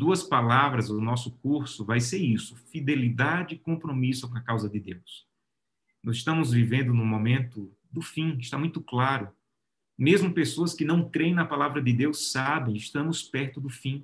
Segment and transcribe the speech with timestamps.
[0.00, 4.80] duas palavras, o nosso curso vai ser isso: fidelidade e compromisso com a causa de
[4.80, 5.28] Deus.
[6.02, 9.28] Nós estamos vivendo num momento do fim, está muito claro.
[9.98, 14.02] Mesmo pessoas que não creem na palavra de Deus sabem, estamos perto do fim.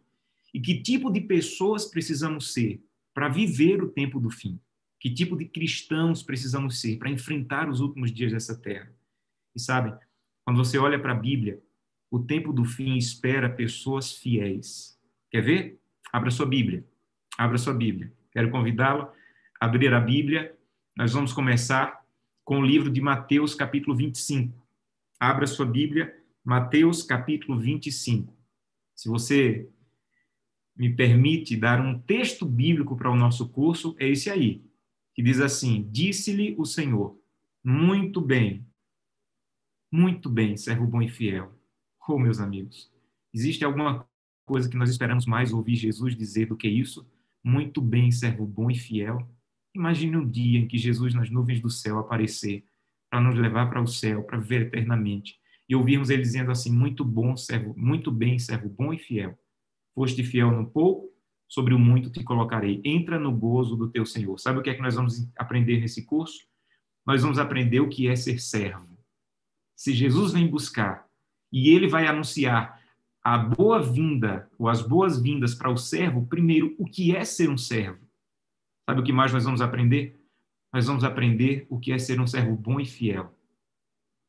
[0.52, 2.82] E que tipo de pessoas precisamos ser
[3.14, 4.60] para viver o tempo do fim?
[5.00, 8.92] Que tipo de cristãos precisamos ser para enfrentar os últimos dias dessa terra?
[9.54, 9.96] E sabe,
[10.44, 11.62] quando você olha para a Bíblia,
[12.10, 14.98] o tempo do fim espera pessoas fiéis.
[15.30, 15.80] Quer ver?
[16.12, 16.84] Abra sua Bíblia.
[17.36, 18.12] Abra sua Bíblia.
[18.30, 19.10] Quero convidá-lo
[19.60, 20.56] a abrir a Bíblia.
[20.96, 22.04] Nós vamos começar
[22.44, 24.66] com o livro de Mateus, capítulo 25.
[25.18, 28.34] Abra sua Bíblia, Mateus, capítulo 25.
[28.94, 29.68] Se você
[30.76, 34.62] me permite dar um texto bíblico para o nosso curso, é esse aí,
[35.14, 37.18] que diz assim: Disse-lhe o Senhor,
[37.64, 38.66] muito bem,
[39.90, 41.52] muito bem, servo bom e fiel.
[42.08, 42.92] Oh, meus amigos,
[43.34, 44.08] existe alguma
[44.46, 47.06] coisa que nós esperamos mais ouvir Jesus dizer do que isso?
[47.44, 49.28] Muito bem, servo bom e fiel.
[49.74, 52.64] Imagine um dia em que Jesus, nas nuvens do céu, aparecer
[53.10, 55.38] para nos levar para o céu, para viver eternamente.
[55.68, 59.36] E ouvirmos ele dizendo assim: Muito bom, servo, muito bem, servo bom e fiel.
[59.94, 61.12] Foste fiel no pouco,
[61.48, 62.80] sobre o muito te colocarei.
[62.84, 64.38] Entra no gozo do teu Senhor.
[64.38, 66.46] Sabe o que é que nós vamos aprender nesse curso?
[67.04, 68.96] Nós vamos aprender o que é ser servo.
[69.76, 71.06] Se Jesus vem buscar
[71.52, 72.75] e ele vai anunciar
[73.26, 78.06] a boa-vinda ou as boas-vindas para o servo, primeiro, o que é ser um servo?
[78.88, 80.24] Sabe o que mais nós vamos aprender?
[80.72, 83.36] Nós vamos aprender o que é ser um servo bom e fiel.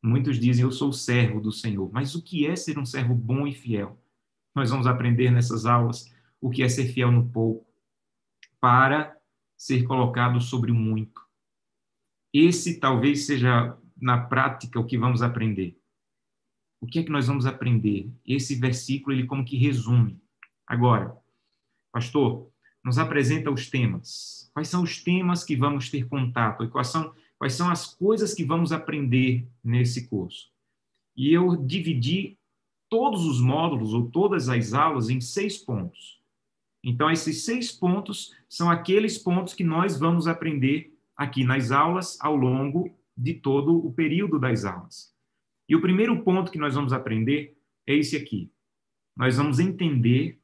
[0.04, 1.92] Muitos dizem, eu sou servo do Senhor.
[1.94, 4.02] Mas o que é ser um servo bom e fiel?
[4.56, 7.72] Nós vamos aprender nessas aulas o que é ser fiel no pouco,
[8.60, 9.16] para
[9.56, 11.22] ser colocado sobre o muito.
[12.34, 15.80] Esse talvez seja, na prática, o que vamos aprender.
[16.80, 18.12] O que é que nós vamos aprender?
[18.26, 20.20] Esse versículo, ele como que resume.
[20.66, 21.16] Agora,
[21.92, 22.50] pastor,
[22.84, 24.50] nos apresenta os temas.
[24.54, 26.64] Quais são os temas que vamos ter contato?
[26.64, 30.50] E quais são, quais são as coisas que vamos aprender nesse curso?
[31.16, 32.38] E eu dividi
[32.90, 36.22] todos os módulos ou todas as aulas em seis pontos.
[36.84, 42.36] Então, esses seis pontos são aqueles pontos que nós vamos aprender aqui nas aulas ao
[42.36, 45.17] longo de todo o período das aulas.
[45.68, 48.52] E o primeiro ponto que nós vamos aprender é esse aqui.
[49.16, 50.40] Nós vamos entender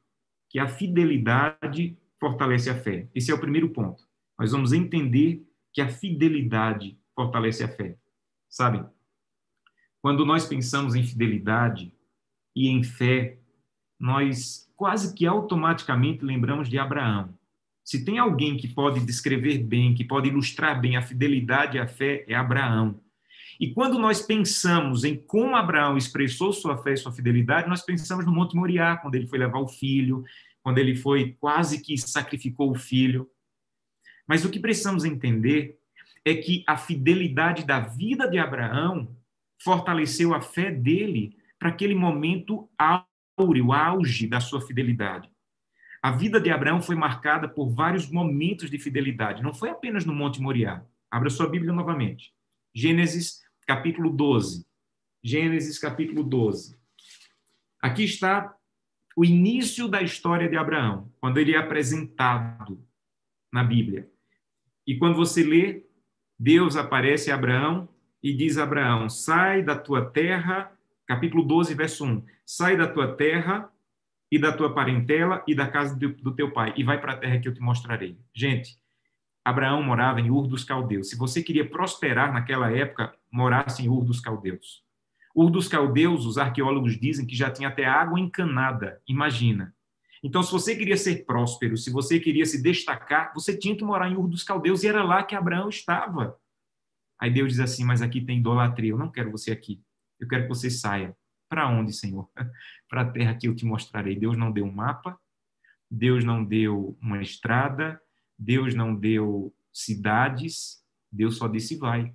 [0.50, 3.08] que a fidelidade fortalece a fé.
[3.14, 4.06] Esse é o primeiro ponto.
[4.38, 7.96] Nós vamos entender que a fidelidade fortalece a fé.
[8.48, 8.84] Sabe?
[10.00, 11.92] Quando nós pensamos em fidelidade
[12.54, 13.38] e em fé,
[13.98, 17.36] nós quase que automaticamente lembramos de Abraão.
[17.84, 21.86] Se tem alguém que pode descrever bem, que pode ilustrar bem a fidelidade e a
[21.86, 23.00] fé, é Abraão.
[23.60, 28.26] E quando nós pensamos em como Abraão expressou sua fé e sua fidelidade, nós pensamos
[28.26, 30.24] no Monte Moriá, quando ele foi levar o filho,
[30.62, 33.28] quando ele foi quase que sacrificou o filho.
[34.26, 35.78] Mas o que precisamos entender
[36.24, 39.14] é que a fidelidade da vida de Abraão
[39.62, 45.30] fortaleceu a fé dele para aquele momento áureo, auge da sua fidelidade.
[46.02, 50.14] A vida de Abraão foi marcada por vários momentos de fidelidade, não foi apenas no
[50.14, 50.84] Monte Moriá.
[51.10, 52.32] Abra sua Bíblia novamente.
[52.74, 54.66] Gênesis, capítulo 12.
[55.22, 56.78] Gênesis, capítulo 12.
[57.80, 58.54] Aqui está
[59.16, 62.84] o início da história de Abraão, quando ele é apresentado
[63.52, 64.08] na Bíblia.
[64.86, 65.84] E quando você lê,
[66.38, 67.88] Deus aparece a Abraão
[68.22, 70.72] e diz a Abraão: sai da tua terra,
[71.06, 72.24] capítulo 12, verso 1.
[72.44, 73.70] Sai da tua terra
[74.30, 77.38] e da tua parentela e da casa do teu pai, e vai para a terra
[77.38, 78.18] que eu te mostrarei.
[78.34, 78.76] Gente,
[79.44, 81.10] Abraão morava em Ur dos Caldeus.
[81.10, 84.82] Se você queria prosperar naquela época, morasse em Ur dos Caldeus.
[85.34, 89.02] Ur dos Caldeus, os arqueólogos dizem que já tinha até água encanada.
[89.06, 89.74] Imagina.
[90.22, 94.08] Então, se você queria ser próspero, se você queria se destacar, você tinha que morar
[94.08, 96.38] em Ur dos Caldeus e era lá que Abraão estava.
[97.20, 99.82] Aí Deus diz assim: Mas aqui tem idolatria, eu não quero você aqui.
[100.18, 101.14] Eu quero que você saia.
[101.50, 102.30] Para onde, Senhor?
[102.88, 104.16] Para a terra que eu te mostrarei.
[104.16, 105.18] Deus não deu um mapa,
[105.90, 108.00] Deus não deu uma estrada,
[108.38, 112.14] Deus não deu cidades, Deus só disse: Vai.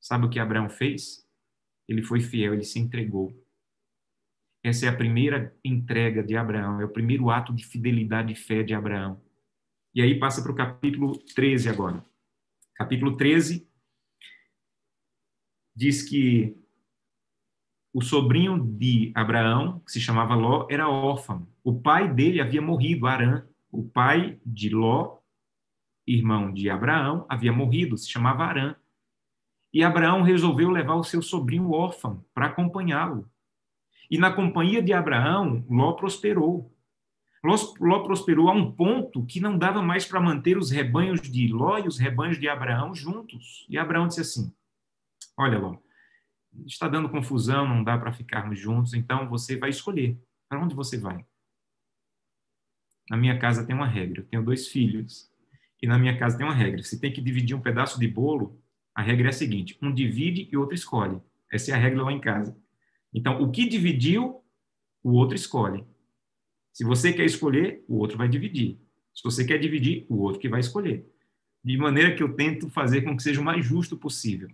[0.00, 1.22] Sabe o que Abraão fez?
[1.88, 3.32] ele foi fiel, ele se entregou.
[4.62, 8.62] Essa é a primeira entrega de Abraão, é o primeiro ato de fidelidade e fé
[8.62, 9.20] de Abraão.
[9.94, 12.04] E aí passa para o capítulo 13 agora.
[12.74, 13.68] Capítulo 13
[15.74, 16.56] diz que
[17.92, 21.46] o sobrinho de Abraão, que se chamava Ló, era órfão.
[21.62, 23.46] O pai dele havia morrido, Arã.
[23.70, 25.18] O pai de Ló,
[26.06, 28.76] irmão de Abraão, havia morrido, se chamava Arã.
[29.72, 33.30] E Abraão resolveu levar o seu sobrinho órfão para acompanhá-lo.
[34.10, 36.70] E na companhia de Abraão, Ló prosperou.
[37.80, 41.78] Ló prosperou a um ponto que não dava mais para manter os rebanhos de Ló
[41.78, 43.66] e os rebanhos de Abraão juntos.
[43.68, 44.54] E Abraão disse assim:
[45.36, 45.78] Olha, Ló,
[46.66, 50.20] está dando confusão, não dá para ficarmos juntos, então você vai escolher.
[50.48, 51.24] Para onde você vai?
[53.08, 55.31] Na minha casa tem uma regra, eu tenho dois filhos.
[55.82, 58.62] E na minha casa tem uma regra: se tem que dividir um pedaço de bolo,
[58.94, 61.20] a regra é a seguinte: um divide e o outro escolhe.
[61.50, 62.56] Essa é a regra lá em casa.
[63.12, 64.42] Então, o que dividiu,
[65.02, 65.84] o outro escolhe.
[66.72, 68.80] Se você quer escolher, o outro vai dividir.
[69.12, 71.06] Se você quer dividir, o outro que vai escolher.
[71.62, 74.48] De maneira que eu tento fazer com que seja o mais justo possível.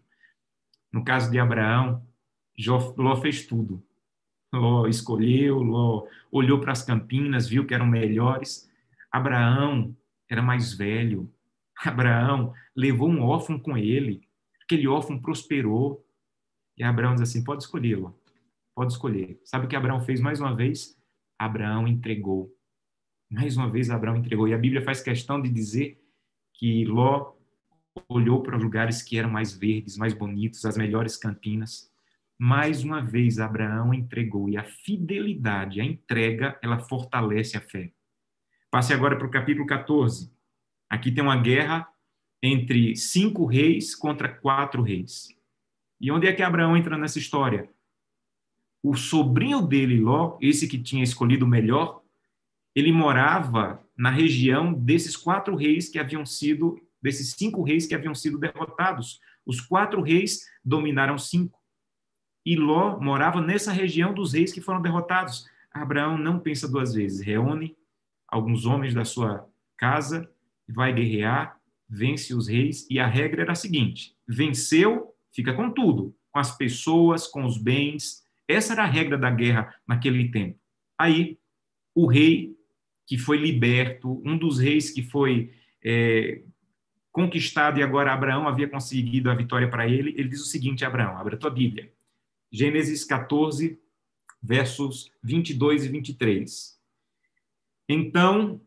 [0.93, 2.05] No caso de Abraão,
[2.97, 3.85] Ló fez tudo.
[4.53, 8.69] Ló escolheu, Ló olhou para as campinas, viu que eram melhores.
[9.13, 9.97] Abraão
[10.31, 11.33] era mais velho.
[11.85, 14.21] Abraão levou um órfão com ele.
[14.63, 16.05] Aquele órfão prosperou.
[16.77, 18.13] E Abraão diz assim: pode escolher, Ló.
[18.75, 19.41] Pode escolher.
[19.45, 20.97] Sabe o que Abraão fez mais uma vez?
[21.39, 22.53] Abraão entregou.
[23.31, 24.49] Mais uma vez, Abraão entregou.
[24.49, 26.01] E a Bíblia faz questão de dizer
[26.55, 27.33] que Ló
[28.09, 31.91] olhou para os lugares que eram mais verdes, mais bonitos, as melhores campinas.
[32.39, 34.49] Mais uma vez, Abraão entregou.
[34.49, 37.93] E a fidelidade, a entrega, ela fortalece a fé.
[38.71, 40.31] Passe agora para o capítulo 14.
[40.89, 41.89] Aqui tem uma guerra
[42.43, 45.29] entre cinco reis contra quatro reis.
[46.01, 47.69] E onde é que Abraão entra nessa história?
[48.83, 52.03] o sobrinho dele, Ló, esse que tinha escolhido o melhor,
[52.75, 58.15] ele morava na região desses quatro reis que haviam sido, desses cinco reis que haviam
[58.15, 59.21] sido derrotados.
[59.45, 61.59] Os quatro reis dominaram cinco.
[62.47, 65.47] E Ló morava nessa região dos reis que foram derrotados.
[65.73, 67.77] Abraão não pensa duas vezes, reúne
[68.29, 70.31] alguns homens da sua casa,
[70.69, 71.59] vai guerrear,
[71.89, 76.57] vence os reis, e a regra era a seguinte: venceu, fica com tudo, com as
[76.57, 80.59] pessoas, com os bens, essa era a regra da guerra naquele tempo.
[80.99, 81.39] Aí,
[81.95, 82.57] o rei
[83.07, 85.53] que foi liberto, um dos reis que foi
[85.83, 86.43] é,
[87.11, 91.17] conquistado e agora Abraão havia conseguido a vitória para ele, ele diz o seguinte: Abraão,
[91.17, 91.93] abre a tua Bíblia.
[92.51, 93.79] Gênesis 14,
[94.43, 96.78] versos 22 e 23.
[97.89, 98.61] Então,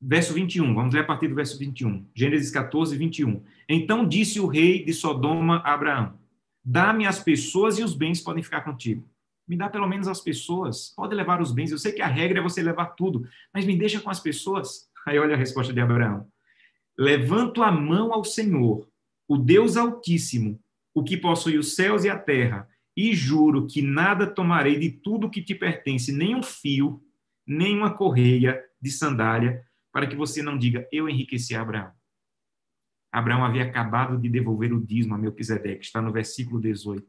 [0.00, 2.06] verso 21, vamos ler a partir do verso 21.
[2.14, 3.42] Gênesis 14, 21.
[3.68, 6.18] Então disse o rei de Sodoma a Abraão:
[6.62, 9.08] Dá-me as pessoas e os bens podem ficar contigo.
[9.46, 10.92] Me dá pelo menos as pessoas.
[10.94, 11.70] Pode levar os bens.
[11.70, 14.88] Eu sei que a regra é você levar tudo, mas me deixa com as pessoas.
[15.06, 16.28] Aí olha a resposta de Abraão.
[16.98, 18.86] Levanto a mão ao Senhor,
[19.26, 20.60] o Deus Altíssimo,
[20.92, 25.30] o que possui os céus e a terra, e juro que nada tomarei de tudo
[25.30, 27.00] que te pertence, nem um fio,
[27.48, 31.90] nem uma correia de sandália, para que você não diga, eu enriqueci Abraão.
[33.10, 37.06] Abraão havia acabado de devolver o dízimo a Melquisedeque, está no versículo 18.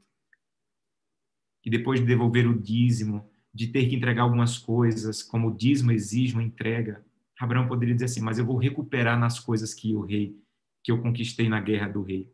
[1.66, 5.92] E depois de devolver o dízimo, de ter que entregar algumas coisas, como o dízimo
[5.92, 7.06] exige uma entrega,
[7.38, 10.42] Abraão poderia dizer assim: Mas eu vou recuperar nas coisas que o rei,
[10.84, 12.32] que eu conquistei na guerra do rei.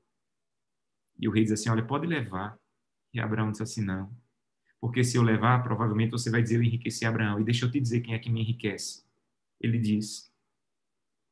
[1.19, 2.57] E o rei diz assim: Olha, pode levar.
[3.13, 4.16] E Abraão disse assim: Não.
[4.85, 7.39] Porque se eu levar, provavelmente você vai dizer: Eu enriqueci Abraão.
[7.39, 9.03] E deixa eu te dizer quem é que me enriquece.
[9.59, 10.31] Ele diz: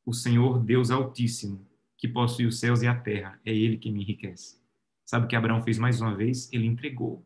[0.04, 1.64] O Senhor Deus Altíssimo
[1.96, 3.40] que possui os céus e a terra.
[3.46, 4.60] É ele que me enriquece.
[5.06, 6.52] Sabe o que Abraão fez mais uma vez?
[6.52, 7.24] Ele entregou.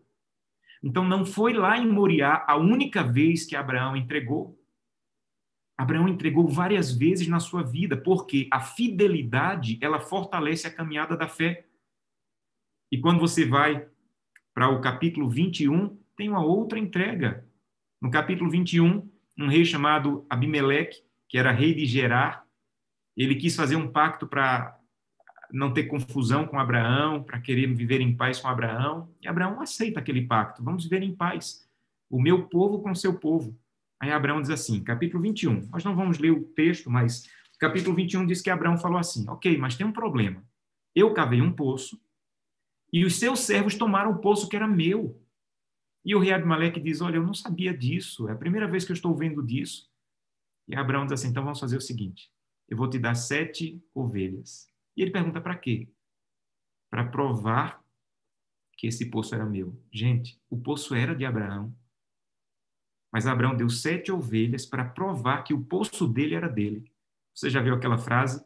[0.83, 4.61] Então não foi lá em Moriá a única vez que Abraão entregou.
[5.77, 11.29] Abraão entregou várias vezes na sua vida, porque a fidelidade, ela fortalece a caminhada da
[11.29, 11.65] fé.
[12.91, 13.87] E quando você vai
[14.53, 17.45] para o capítulo 21, tem uma outra entrega.
[18.01, 19.07] No capítulo 21,
[19.37, 22.43] um rei chamado Abimeleque, que era rei de Gerar,
[23.15, 24.77] ele quis fazer um pacto para
[25.51, 29.09] não ter confusão com Abraão, para querer viver em paz com Abraão.
[29.21, 30.63] E Abraão aceita aquele pacto.
[30.63, 31.67] Vamos viver em paz.
[32.09, 33.57] O meu povo com o seu povo.
[33.99, 35.69] Aí Abraão diz assim, capítulo 21.
[35.71, 39.57] Nós não vamos ler o texto, mas capítulo 21 diz que Abraão falou assim: Ok,
[39.57, 40.43] mas tem um problema.
[40.95, 41.99] Eu cavei um poço
[42.91, 45.19] e os seus servos tomaram o poço que era meu.
[46.07, 48.93] E o rei Abimeleque diz: Olha, eu não sabia disso, é a primeira vez que
[48.93, 49.91] eu estou vendo disso.
[50.65, 52.31] E Abraão diz assim: Então vamos fazer o seguinte:
[52.69, 54.71] eu vou te dar sete ovelhas.
[54.95, 55.89] E ele pergunta para quê?
[56.89, 57.83] Para provar
[58.77, 59.77] que esse poço era meu.
[59.91, 61.75] Gente, o poço era de Abraão,
[63.11, 66.89] mas Abraão deu sete ovelhas para provar que o poço dele era dele.
[67.35, 68.41] Você já viu aquela frase?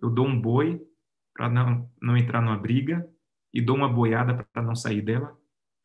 [0.00, 0.80] Eu dou um boi
[1.34, 3.04] para não, não entrar numa briga
[3.52, 5.36] e dou uma boiada para não sair dela.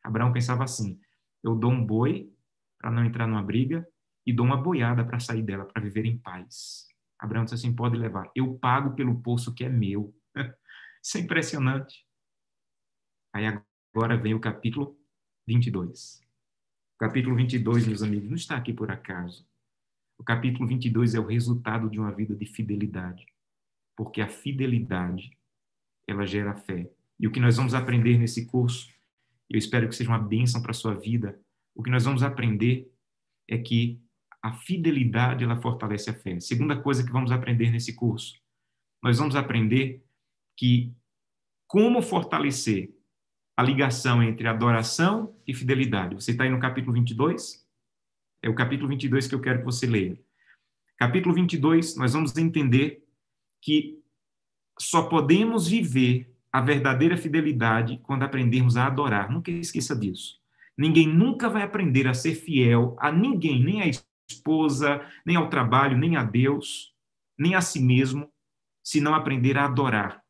[0.04, 1.00] Abraão pensava assim:
[1.48, 2.32] eu dou um boi
[2.78, 3.86] para não entrar numa briga
[4.26, 6.86] e dou uma boiada para sair dela, para viver em paz.
[7.18, 10.14] Abraão disse assim: pode levar, eu pago pelo poço que é meu.
[11.02, 12.04] Isso é impressionante.
[13.32, 14.98] Aí agora vem o capítulo
[15.46, 16.20] 22.
[16.96, 19.46] O capítulo 22, meus amigos, não está aqui por acaso.
[20.18, 23.26] O capítulo 22 é o resultado de uma vida de fidelidade,
[23.94, 25.36] porque a fidelidade
[26.08, 26.90] ela gera fé.
[27.20, 28.95] E o que nós vamos aprender nesse curso,
[29.48, 31.40] eu espero que seja uma bênção para a sua vida,
[31.74, 32.90] o que nós vamos aprender
[33.48, 34.00] é que
[34.42, 36.38] a fidelidade ela fortalece a fé.
[36.40, 38.40] Segunda coisa que vamos aprender nesse curso,
[39.02, 40.04] nós vamos aprender
[40.56, 40.94] que
[41.66, 42.94] como fortalecer
[43.56, 46.14] a ligação entre adoração e fidelidade.
[46.14, 47.66] Você está aí no capítulo 22?
[48.42, 50.20] É o capítulo 22 que eu quero que você leia.
[50.98, 53.06] Capítulo 22, nós vamos entender
[53.62, 54.02] que
[54.78, 59.30] só podemos viver a verdadeira fidelidade quando aprendermos a adorar.
[59.30, 60.40] Nunca esqueça disso.
[60.74, 63.90] Ninguém nunca vai aprender a ser fiel a ninguém, nem a
[64.26, 66.94] esposa, nem ao trabalho, nem a Deus,
[67.38, 68.32] nem a si mesmo,
[68.82, 70.22] se não aprender a adorar.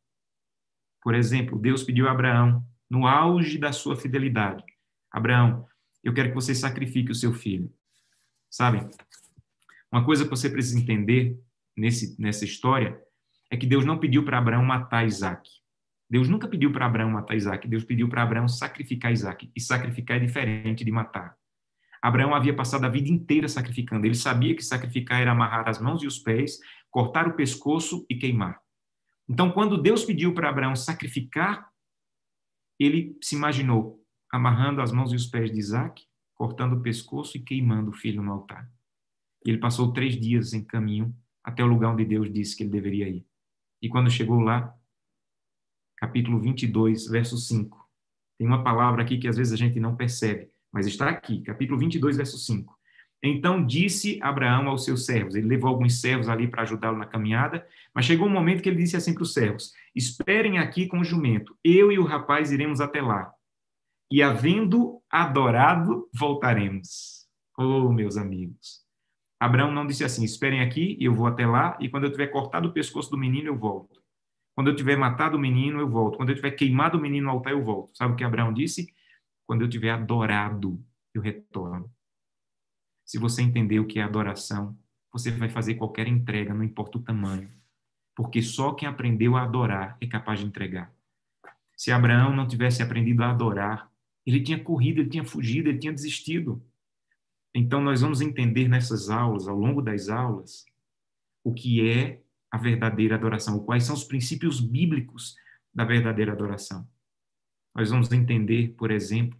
[1.00, 4.64] Por exemplo, Deus pediu a Abraão, no auge da sua fidelidade:
[5.12, 5.64] Abraão,
[6.02, 7.72] eu quero que você sacrifique o seu filho.
[8.50, 8.80] Sabe?
[9.92, 11.38] Uma coisa que você precisa entender
[11.76, 13.00] nesse, nessa história
[13.48, 15.48] é que Deus não pediu para Abraão matar Isaac.
[16.08, 17.66] Deus nunca pediu para Abraão matar Isaac.
[17.66, 19.50] Deus pediu para Abraão sacrificar Isaac.
[19.54, 21.36] E sacrificar é diferente de matar.
[22.00, 24.06] Abraão havia passado a vida inteira sacrificando.
[24.06, 26.58] Ele sabia que sacrificar era amarrar as mãos e os pés,
[26.90, 28.60] cortar o pescoço e queimar.
[29.28, 31.68] Então, quando Deus pediu para Abraão sacrificar,
[32.78, 37.40] ele se imaginou amarrando as mãos e os pés de Isaac, cortando o pescoço e
[37.40, 38.70] queimando o filho no altar.
[39.44, 43.08] Ele passou três dias em caminho até o lugar onde Deus disse que ele deveria
[43.08, 43.26] ir.
[43.80, 44.74] E quando chegou lá,
[45.96, 47.86] capítulo 22, verso 5,
[48.38, 51.78] tem uma palavra aqui que às vezes a gente não percebe, mas está aqui, capítulo
[51.78, 52.76] 22, verso 5.
[53.22, 57.66] Então disse Abraão aos seus servos, ele levou alguns servos ali para ajudá-lo na caminhada,
[57.94, 61.04] mas chegou um momento que ele disse assim para os servos: Esperem aqui com o
[61.04, 63.32] jumento, eu e o rapaz iremos até lá,
[64.10, 67.26] e havendo adorado, voltaremos.
[67.58, 68.84] Oh, meus amigos.
[69.40, 72.68] Abraão não disse assim: Esperem aqui, eu vou até lá, e quando eu tiver cortado
[72.68, 74.05] o pescoço do menino, eu volto.
[74.56, 76.16] Quando eu tiver matado o menino, eu volto.
[76.16, 77.94] Quando eu tiver queimado o menino no altar, eu volto.
[77.94, 78.90] Sabe o que Abraão disse?
[79.46, 80.82] Quando eu tiver adorado,
[81.12, 81.92] eu retorno.
[83.04, 84.74] Se você entender o que é adoração,
[85.12, 87.50] você vai fazer qualquer entrega, não importa o tamanho.
[88.14, 90.90] Porque só quem aprendeu a adorar é capaz de entregar.
[91.76, 93.92] Se Abraão não tivesse aprendido a adorar,
[94.24, 96.64] ele tinha corrido, ele tinha fugido, ele tinha desistido.
[97.54, 100.64] Então, nós vamos entender nessas aulas, ao longo das aulas,
[101.44, 102.22] o que é
[102.56, 105.36] a verdadeira adoração, quais são os princípios bíblicos
[105.74, 106.88] da verdadeira adoração.
[107.74, 109.38] Nós vamos entender, por exemplo,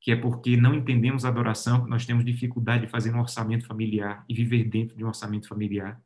[0.00, 3.64] que é porque não entendemos a adoração que nós temos dificuldade de fazer um orçamento
[3.64, 6.02] familiar e viver dentro de um orçamento familiar.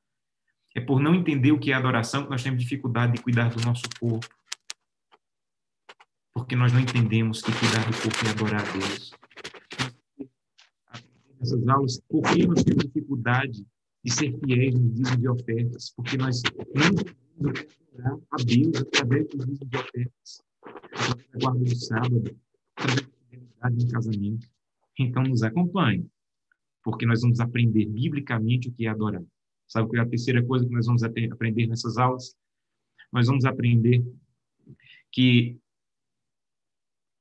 [0.74, 3.64] É por não entender o que é adoração que nós temos dificuldade de cuidar do
[3.64, 4.28] nosso corpo.
[6.34, 9.12] Porque nós não entendemos que cuidar do corpo é adorar a Deus.
[11.40, 13.66] Nessas aulas, por que nós temos dificuldade
[14.04, 15.90] de ser fiéis no dízimo de ofertas?
[15.94, 16.42] Porque nós
[16.74, 20.42] não adorar a Deus através do dízimo de ofertas,
[20.92, 22.36] através da guarda do sábado,
[22.76, 24.48] através da fidelidade no casamento.
[24.98, 26.06] Então, nos acompanhe,
[26.82, 29.24] porque nós vamos aprender biblicamente o que é adorar.
[29.66, 32.34] Sabe qual é a terceira coisa que nós vamos aprender nessas aulas?
[33.12, 34.04] Nós vamos aprender
[35.12, 35.58] que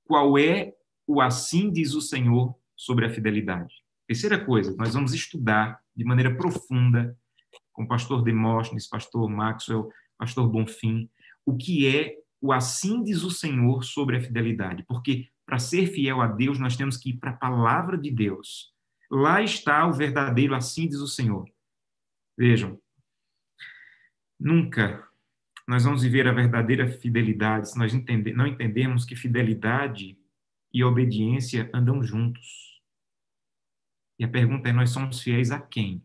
[0.04, 0.74] qual é
[1.06, 3.74] o assim diz o Senhor sobre a fidelidade.
[4.10, 7.16] Terceira coisa, nós vamos estudar de maneira profunda
[7.72, 9.88] com o pastor Demóstenes, pastor Maxwell,
[10.18, 11.08] pastor Bonfim,
[11.46, 14.84] o que é o assim diz o Senhor sobre a fidelidade.
[14.88, 18.74] Porque para ser fiel a Deus, nós temos que ir para a palavra de Deus.
[19.12, 21.48] Lá está o verdadeiro assim diz o Senhor.
[22.36, 22.82] Vejam,
[24.40, 25.08] nunca
[25.68, 30.18] nós vamos viver a verdadeira fidelidade se nós entender, não entendermos que fidelidade
[30.74, 32.79] e obediência andam juntos.
[34.20, 36.04] E a pergunta é: nós somos fiéis a quem?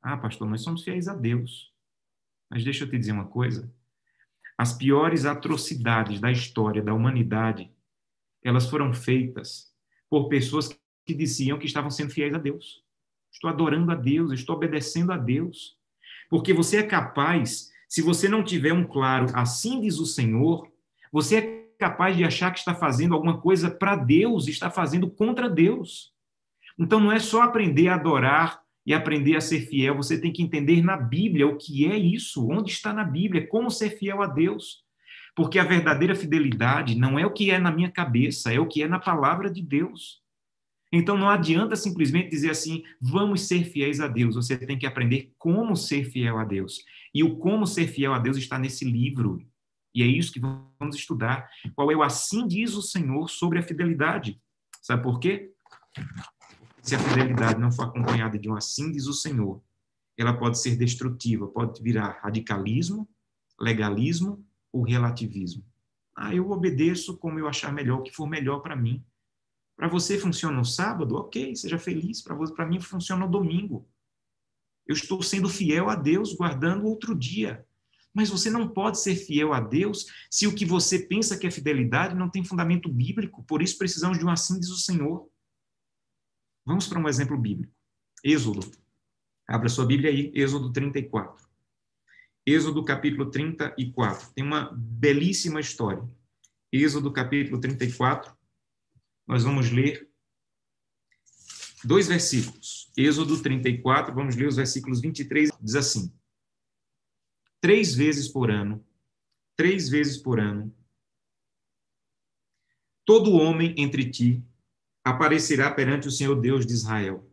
[0.00, 1.72] Ah, pastor, nós somos fiéis a Deus.
[2.48, 3.72] Mas deixa eu te dizer uma coisa:
[4.56, 7.72] as piores atrocidades da história da humanidade,
[8.44, 9.74] elas foram feitas
[10.08, 10.68] por pessoas
[11.04, 12.86] que diziam que estavam sendo fiéis a Deus
[13.36, 15.76] estou adorando a Deus, estou obedecendo a Deus.
[16.28, 20.70] Porque você é capaz, se você não tiver um claro, assim diz o Senhor,
[21.12, 25.48] você é capaz de achar que está fazendo alguma coisa para Deus, está fazendo contra
[25.48, 26.12] Deus.
[26.78, 30.42] Então não é só aprender a adorar e aprender a ser fiel, você tem que
[30.42, 34.26] entender na Bíblia o que é isso, onde está na Bíblia, como ser fiel a
[34.28, 34.84] Deus.
[35.34, 38.82] Porque a verdadeira fidelidade não é o que é na minha cabeça, é o que
[38.82, 40.22] é na palavra de Deus.
[40.92, 44.36] Então não adianta simplesmente dizer assim, vamos ser fiéis a Deus.
[44.36, 46.84] Você tem que aprender como ser fiel a Deus.
[47.12, 49.44] E o como ser fiel a Deus está nesse livro.
[49.92, 51.48] E é isso que vamos estudar.
[51.74, 54.40] Qual é o assim diz o Senhor sobre a fidelidade?
[54.80, 55.50] Sabe por quê?
[56.86, 59.60] Se a fidelidade não for acompanhada de um assim diz o Senhor,
[60.16, 63.08] ela pode ser destrutiva, pode virar radicalismo,
[63.60, 65.64] legalismo ou relativismo.
[66.14, 69.04] Ah, eu obedeço como eu achar melhor, o que for melhor para mim.
[69.76, 71.16] Para você funciona no sábado?
[71.16, 72.22] Ok, seja feliz.
[72.22, 73.86] Para mim funciona no domingo.
[74.86, 77.66] Eu estou sendo fiel a Deus, guardando outro dia.
[78.14, 81.50] Mas você não pode ser fiel a Deus se o que você pensa que é
[81.50, 83.42] fidelidade não tem fundamento bíblico.
[83.42, 85.28] Por isso precisamos de um assim diz o Senhor.
[86.66, 87.72] Vamos para um exemplo bíblico.
[88.24, 88.68] Êxodo.
[89.46, 91.46] Abra sua Bíblia aí, Êxodo 34.
[92.44, 94.32] Êxodo capítulo 34.
[94.32, 96.02] Tem uma belíssima história.
[96.72, 98.36] Êxodo capítulo 34.
[99.26, 100.10] Nós vamos ler
[101.84, 102.90] dois versículos.
[102.96, 106.12] Êxodo 34, vamos ler os versículos 23, diz assim:
[107.60, 108.84] Três vezes por ano,
[109.56, 110.74] três vezes por ano,
[113.04, 114.44] todo homem entre ti
[115.06, 117.24] aparecerá perante o Senhor Deus de Israel.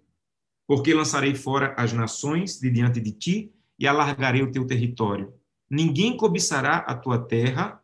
[0.67, 5.33] Porque lançarei fora as nações de diante de ti e alargarei o teu território.
[5.67, 7.83] Ninguém cobiçará a tua terra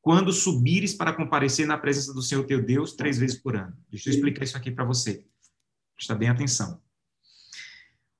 [0.00, 3.76] quando subires para comparecer na presença do Senhor teu Deus três vezes por ano.
[3.90, 5.26] Deixa eu explicar isso aqui para você.
[5.94, 6.80] Presta bem atenção.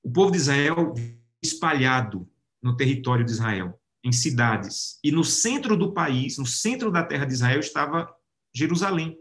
[0.03, 0.93] O povo de Israel
[1.43, 2.29] espalhado
[2.63, 7.25] no território de Israel, em cidades, e no centro do país, no centro da terra
[7.25, 8.15] de Israel estava
[8.53, 9.19] Jerusalém.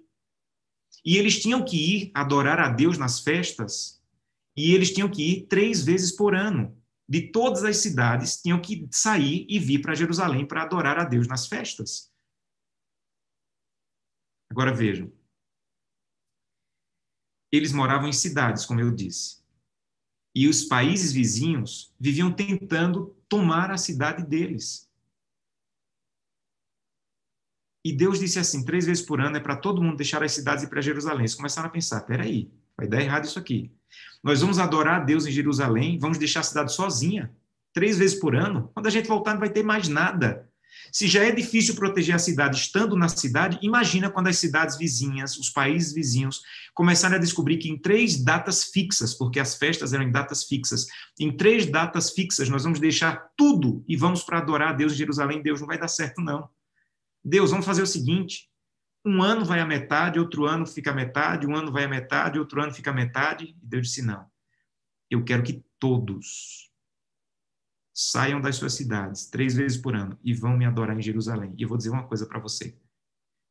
[1.08, 4.04] E eles tinham que ir adorar a Deus nas festas,
[4.58, 6.78] e eles tinham que ir três vezes por ano.
[7.08, 11.26] De todas as cidades, tinham que sair e vir para Jerusalém para adorar a Deus
[11.26, 12.12] nas festas.
[14.52, 15.10] Agora vejam.
[17.50, 19.42] Eles moravam em cidades, como eu disse.
[20.36, 24.87] E os países vizinhos viviam tentando tomar a cidade deles.
[27.84, 30.64] E Deus disse assim, três vezes por ano é para todo mundo deixar as cidades
[30.64, 31.22] e para Jerusalém.
[31.22, 33.72] Eles começaram a pensar, peraí, vai dar errado isso aqui.
[34.24, 37.32] Nós vamos adorar a Deus em Jerusalém, vamos deixar a cidade sozinha,
[37.74, 38.72] três vezes por ano.
[38.74, 40.48] Quando a gente voltar, não vai ter mais nada.
[40.92, 45.38] Se já é difícil proteger a cidade estando na cidade, imagina quando as cidades vizinhas,
[45.38, 46.42] os países vizinhos,
[46.74, 50.88] começarem a descobrir que em três datas fixas, porque as festas eram em datas fixas,
[51.20, 54.98] em três datas fixas nós vamos deixar tudo e vamos para adorar a Deus em
[54.98, 56.50] Jerusalém, Deus não vai dar certo, não.
[57.28, 58.50] Deus, vamos fazer o seguinte:
[59.06, 62.40] um ano vai a metade, outro ano fica a metade, um ano vai a metade,
[62.40, 63.58] outro ano fica a metade.
[63.62, 64.26] E Deus disse: não.
[65.12, 66.72] Eu quero que todos
[67.94, 71.54] saiam das suas cidades três vezes por ano e vão me adorar em Jerusalém.
[71.58, 72.80] E eu vou dizer uma coisa para você: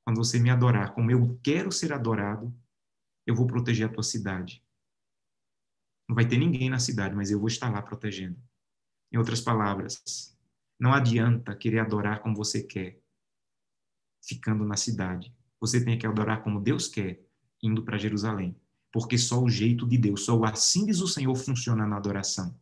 [0.06, 2.58] quando você me adorar como eu quero ser adorado,
[3.26, 4.64] eu vou proteger a tua cidade.
[6.08, 8.42] Não vai ter ninguém na cidade, mas eu vou estar lá protegendo.
[9.12, 10.34] Em outras palavras,
[10.80, 13.04] não adianta querer adorar como você quer
[14.26, 15.32] ficando na cidade.
[15.60, 17.20] Você tem que adorar como Deus quer,
[17.62, 18.56] indo para Jerusalém.
[18.92, 22.54] Porque só o jeito de Deus, só o assim diz o Senhor funciona na adoração.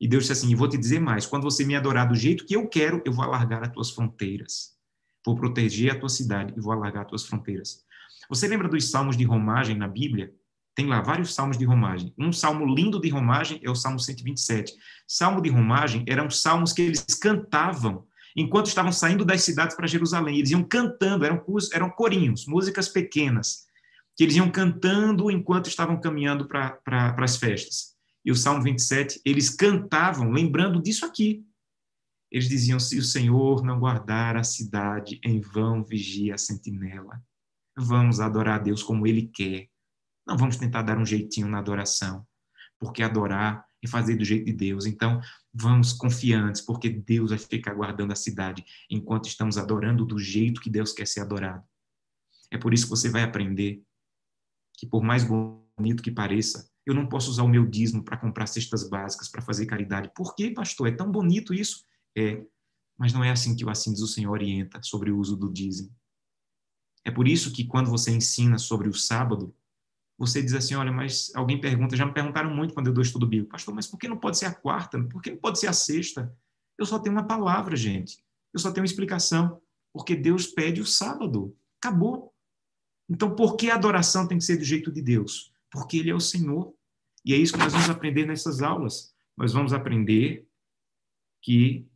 [0.00, 2.44] E Deus disse assim: e vou te dizer mais: quando você me adorar do jeito
[2.44, 4.76] que eu quero, eu vou alargar as tuas fronteiras.
[5.24, 7.84] Vou proteger a tua cidade e vou alargar as tuas fronteiras.
[8.28, 10.34] Você lembra dos salmos de romagem na Bíblia?
[10.74, 12.12] Tem lá vários salmos de romagem.
[12.18, 14.74] Um salmo lindo de romagem é o Salmo 127.
[15.06, 20.36] Salmo de romagem eram salmos que eles cantavam enquanto estavam saindo das cidades para Jerusalém.
[20.36, 23.64] Eles iam cantando, eram, eram corinhos, músicas pequenas,
[24.14, 27.96] que eles iam cantando enquanto estavam caminhando para as festas.
[28.24, 31.44] E o Salmo 27, eles cantavam, lembrando disso aqui.
[32.30, 37.22] Eles diziam: Se o Senhor não guardar a cidade, em vão vigia a sentinela.
[37.76, 39.68] Vamos adorar a Deus como Ele quer.
[40.26, 42.26] Não vamos tentar dar um jeitinho na adoração,
[42.80, 44.84] porque adorar e fazer do jeito de Deus.
[44.84, 45.20] Então,
[45.54, 50.68] vamos confiantes, porque Deus vai ficar guardando a cidade enquanto estamos adorando do jeito que
[50.68, 51.64] Deus quer ser adorado.
[52.50, 53.82] É por isso que você vai aprender
[54.76, 58.46] que, por mais bonito que pareça, eu não posso usar o meu dízimo para comprar
[58.46, 60.10] cestas básicas, para fazer caridade.
[60.14, 60.88] Por quê, pastor?
[60.88, 61.84] É tão bonito isso?
[62.16, 62.44] É,
[62.98, 65.52] mas não é assim que o assim diz o Senhor orienta sobre o uso do
[65.52, 65.94] dízimo.
[67.04, 69.54] É por isso que quando você ensina sobre o sábado,
[70.18, 73.26] você diz assim, olha, mas alguém pergunta, já me perguntaram muito quando eu dou estudo
[73.26, 75.02] bíblico, pastor, mas por que não pode ser a quarta?
[75.04, 76.34] Por que não pode ser a sexta?
[76.78, 78.18] Eu só tenho uma palavra, gente.
[78.52, 79.60] Eu só tenho uma explicação.
[79.92, 81.54] Porque Deus pede o sábado.
[81.78, 82.32] Acabou.
[83.08, 85.52] Então, por que a adoração tem que ser do jeito de Deus?
[85.70, 86.74] Porque Ele é o Senhor.
[87.24, 89.14] E é isso que nós vamos aprender nessas aulas.
[89.36, 90.46] Nós vamos aprender
[91.42, 91.86] que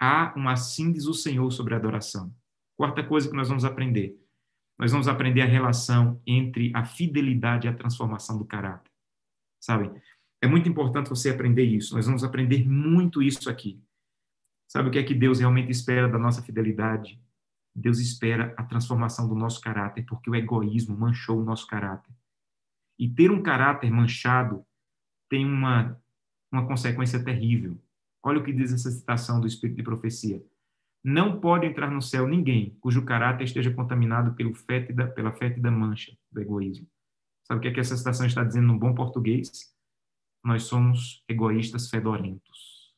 [0.00, 2.34] há um assim diz o Senhor sobre a adoração.
[2.76, 4.18] Quarta coisa que nós vamos aprender
[4.78, 8.92] nós vamos aprender a relação entre a fidelidade e a transformação do caráter.
[9.60, 9.90] Sabe?
[10.40, 11.96] É muito importante você aprender isso.
[11.96, 13.82] Nós vamos aprender muito isso aqui.
[14.68, 17.20] Sabe o que é que Deus realmente espera da nossa fidelidade?
[17.74, 22.14] Deus espera a transformação do nosso caráter, porque o egoísmo manchou o nosso caráter.
[22.98, 24.64] E ter um caráter manchado
[25.28, 26.00] tem uma,
[26.52, 27.80] uma consequência terrível.
[28.22, 30.42] Olha o que diz essa citação do Espírito de Profecia.
[31.10, 36.14] Não pode entrar no céu ninguém cujo caráter esteja contaminado pelo fétida, pela fétida mancha
[36.30, 36.86] do egoísmo.
[37.44, 39.74] Sabe o que, é que essa citação está dizendo no bom português?
[40.44, 42.94] Nós somos egoístas fedorentos.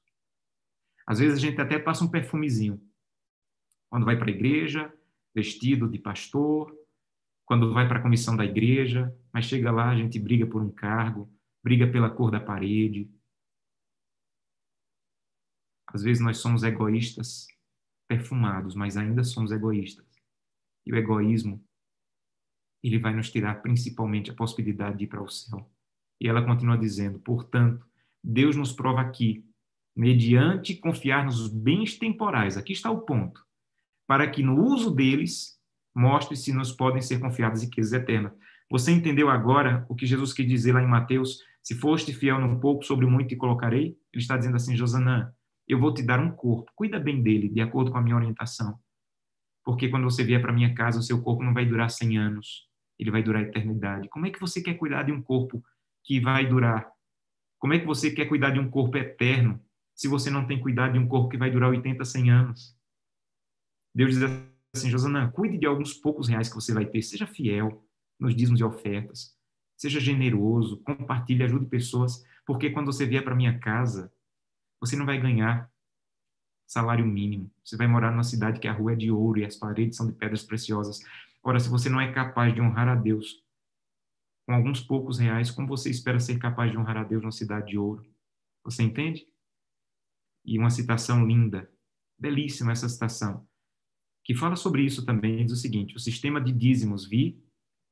[1.07, 2.83] Às vezes a gente até passa um perfumezinho.
[3.89, 4.93] Quando vai para a igreja,
[5.33, 6.77] vestido de pastor,
[7.45, 10.73] quando vai para a comissão da igreja, mas chega lá, a gente briga por um
[10.73, 13.09] cargo, briga pela cor da parede.
[15.87, 17.47] Às vezes nós somos egoístas
[18.11, 20.05] perfumados, mas ainda somos egoístas.
[20.85, 21.65] E o egoísmo,
[22.83, 25.71] ele vai nos tirar principalmente a possibilidade de ir para o céu.
[26.21, 27.87] E ela continua dizendo: portanto,
[28.23, 29.47] Deus nos prova aqui,
[29.95, 33.47] mediante confiar nos bens temporais, aqui está o ponto,
[34.09, 35.57] para que no uso deles
[35.95, 38.33] mostre se nos podem ser confiadas riquezas eternas.
[38.69, 41.39] Você entendeu agora o que Jesus quis dizer lá em Mateus?
[41.63, 43.97] Se foste fiel num pouco, sobre muito te colocarei?
[44.13, 45.33] Ele está dizendo assim, Josanã,
[45.73, 48.79] eu vou te dar um corpo, cuida bem dele, de acordo com a minha orientação.
[49.65, 52.69] Porque quando você vier para minha casa, o seu corpo não vai durar 100 anos,
[52.99, 54.09] ele vai durar a eternidade.
[54.09, 55.63] Como é que você quer cuidar de um corpo
[56.05, 56.91] que vai durar?
[57.59, 59.63] Como é que você quer cuidar de um corpo eterno
[59.95, 62.77] se você não tem cuidado de um corpo que vai durar 80, 100 anos?
[63.95, 64.23] Deus diz
[64.75, 67.85] assim, Josanã, cuide de alguns poucos reais que você vai ter, seja fiel
[68.19, 69.37] nos dízimos e ofertas,
[69.77, 74.13] seja generoso, compartilhe, ajude pessoas, porque quando você vier para minha casa,
[74.81, 75.71] você não vai ganhar
[76.67, 77.51] salário mínimo.
[77.65, 80.07] Você vai morar numa cidade que a rua é de ouro e as paredes são
[80.07, 81.01] de pedras preciosas.
[81.43, 83.43] Ora, se você não é capaz de honrar a Deus
[84.47, 87.69] com alguns poucos reais, como você espera ser capaz de honrar a Deus numa cidade
[87.69, 88.05] de ouro?
[88.65, 89.27] Você entende?
[90.45, 91.71] E uma citação linda,
[92.19, 93.47] belíssima essa citação,
[94.25, 97.43] que fala sobre isso também, diz o seguinte: o sistema de dízimos vi,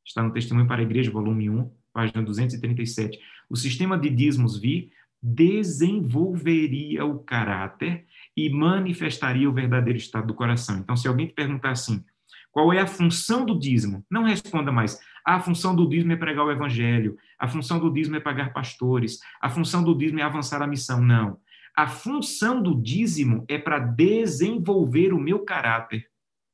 [0.05, 3.19] está no Testemunho para a Igreja, volume 1, página 237.
[3.51, 10.79] O sistema de dízimos vi desenvolveria o caráter e manifestaria o verdadeiro estado do coração.
[10.79, 12.05] Então, se alguém te perguntar assim,
[12.51, 14.05] qual é a função do dízimo?
[14.11, 14.99] Não responda mais.
[15.25, 17.17] A função do dízimo é pregar o evangelho.
[17.39, 19.19] A função do dízimo é pagar pastores.
[19.41, 21.01] A função do dízimo é avançar a missão.
[21.03, 21.39] Não.
[21.77, 26.07] A função do dízimo é para desenvolver o meu caráter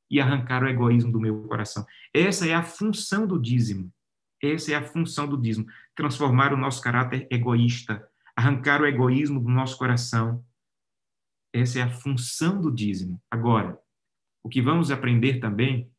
[0.09, 1.85] e arrancar o egoísmo do meu coração.
[2.13, 3.91] Essa é a função do dízimo.
[4.43, 5.65] Essa é a função do dízimo.
[5.95, 10.45] Transformar o nosso caráter egoísta, arrancar o egoísmo do nosso coração.
[11.53, 13.21] Essa é a função do dízimo.
[13.31, 13.79] Agora,
[14.43, 15.91] o que vamos aprender também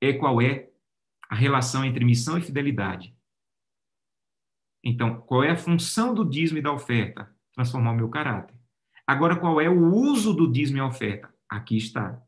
[0.00, 0.70] é qual é
[1.28, 3.16] a relação entre missão e fidelidade.
[4.82, 7.34] Então, qual é a função do dízimo e da oferta?
[7.54, 8.56] Transformar o meu caráter.
[9.06, 11.32] Agora, qual é o uso do dízimo e oferta?
[11.48, 12.20] Aqui está.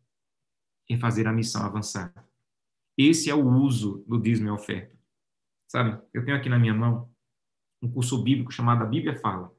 [0.89, 2.13] Em fazer a missão avançar.
[2.97, 4.97] Esse é o uso do dízimo e oferta.
[5.67, 7.12] Sabe, eu tenho aqui na minha mão
[7.83, 9.53] um curso bíblico chamado A Bíblia Fala.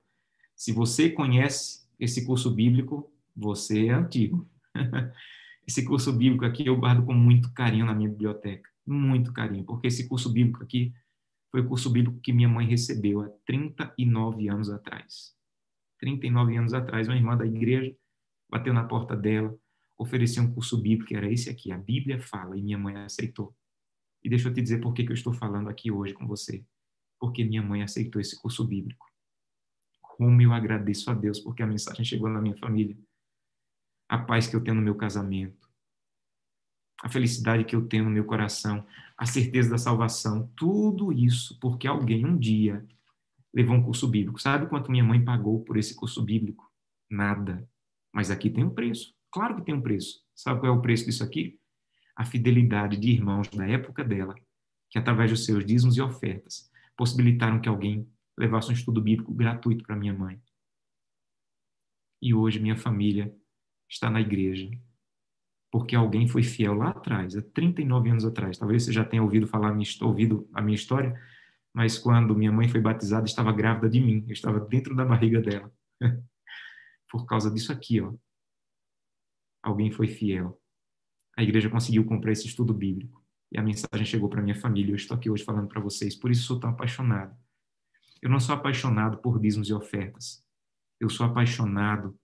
[0.55, 4.49] Se você conhece esse curso bíblico, você é antigo.
[5.67, 8.69] esse curso bíblico aqui eu guardo com muito carinho na minha biblioteca.
[8.85, 10.93] Muito carinho, porque esse curso bíblico aqui
[11.51, 15.35] foi o curso bíblico que minha mãe recebeu há 39 anos atrás.
[15.99, 17.93] 39 anos atrás, uma irmã da igreja
[18.49, 19.55] bateu na porta dela,
[19.97, 23.55] ofereceu um curso bíblico, que era esse aqui, a Bíblia Fala, e minha mãe aceitou.
[24.23, 26.63] E deixa eu te dizer por que, que eu estou falando aqui hoje com você
[27.23, 29.09] porque minha mãe aceitou esse curso bíblico.
[30.01, 32.97] Como eu agradeço a Deus porque a mensagem chegou na minha família.
[34.09, 35.69] A paz que eu tenho no meu casamento,
[37.01, 38.85] a felicidade que eu tenho no meu coração,
[39.17, 42.85] a certeza da salvação, tudo isso porque alguém um dia
[43.53, 44.41] levou um curso bíblico.
[44.41, 46.69] Sabe quanto minha mãe pagou por esse curso bíblico?
[47.09, 47.65] Nada.
[48.13, 49.15] Mas aqui tem um preço.
[49.31, 50.19] Claro que tem um preço.
[50.35, 51.57] Sabe qual é o preço disso aqui?
[52.17, 54.35] A fidelidade de irmãos da época dela,
[54.89, 59.83] que através dos seus dízimos e ofertas possibilitaram que alguém levasse um estudo bíblico gratuito
[59.83, 60.41] para minha mãe.
[62.21, 63.35] E hoje minha família
[63.89, 64.69] está na igreja,
[65.71, 68.57] porque alguém foi fiel lá atrás, há 39 anos atrás.
[68.57, 71.19] Talvez você já tenha ouvido falar ouvido a minha história,
[71.73, 75.41] mas quando minha mãe foi batizada, estava grávida de mim, eu estava dentro da barriga
[75.41, 75.71] dela.
[77.09, 78.13] Por causa disso aqui, ó.
[79.61, 80.59] Alguém foi fiel.
[81.37, 83.22] A igreja conseguiu comprar esse estudo bíblico
[83.53, 84.91] e a mensagem chegou para minha família.
[84.91, 87.37] Eu estou aqui hoje falando para vocês, por isso sou tão apaixonado.
[88.19, 90.43] Eu não sou apaixonado por dízimos e ofertas.
[90.99, 92.17] Eu sou apaixonado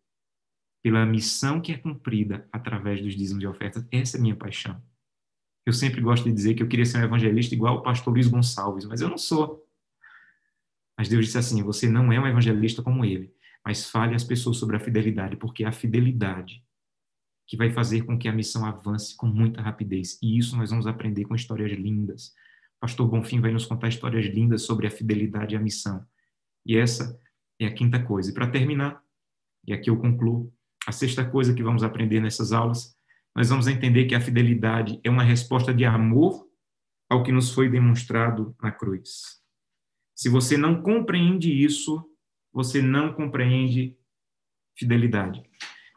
[0.82, 3.86] pela missão que é cumprida através dos dízimos e ofertas.
[3.92, 4.82] Essa é a minha paixão.
[5.65, 8.28] Eu sempre gosto de dizer que eu queria ser um evangelista igual o pastor Luiz
[8.28, 9.68] Gonçalves, mas eu não sou.
[10.98, 13.32] Mas Deus disse assim: você não é um evangelista como ele,
[13.63, 16.63] mas fale às pessoas sobre a fidelidade, porque a fidelidade
[17.50, 20.20] que vai fazer com que a missão avance com muita rapidez.
[20.22, 22.32] E isso nós vamos aprender com histórias lindas,
[22.80, 26.06] pastor Bonfim vai nos contar histórias lindas sobre a fidelidade à missão.
[26.64, 27.20] E essa
[27.60, 28.30] é a quinta coisa.
[28.30, 29.02] E para terminar,
[29.66, 30.54] e aqui eu concluo,
[30.86, 32.96] a sexta coisa que vamos aprender nessas aulas,
[33.36, 36.48] nós vamos entender que a fidelidade é uma resposta de amor
[37.10, 39.42] ao que nos foi demonstrado na cruz.
[40.16, 42.06] Se você não compreende isso,
[42.54, 43.98] você não compreende
[44.78, 45.49] fidelidade.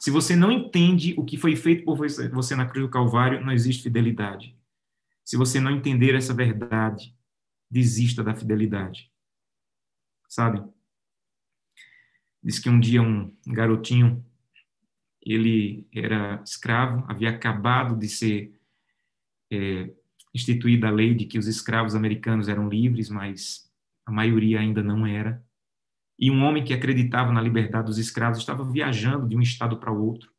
[0.03, 3.53] Se você não entende o que foi feito por você na cruz do Calvário, não
[3.53, 4.59] existe fidelidade.
[5.25, 7.17] Se você não entender essa verdade,
[7.71, 9.13] desista da fidelidade.
[10.29, 10.61] Sabe?
[12.43, 14.27] Diz que um dia um garotinho,
[15.25, 18.61] ele era escravo, havia acabado de ser
[19.53, 19.89] é,
[20.35, 23.73] instituída a lei de que os escravos americanos eram livres, mas
[24.05, 25.41] a maioria ainda não era.
[26.19, 29.91] E um homem que acreditava na liberdade dos escravos estava viajando de um estado para
[29.91, 30.31] outro.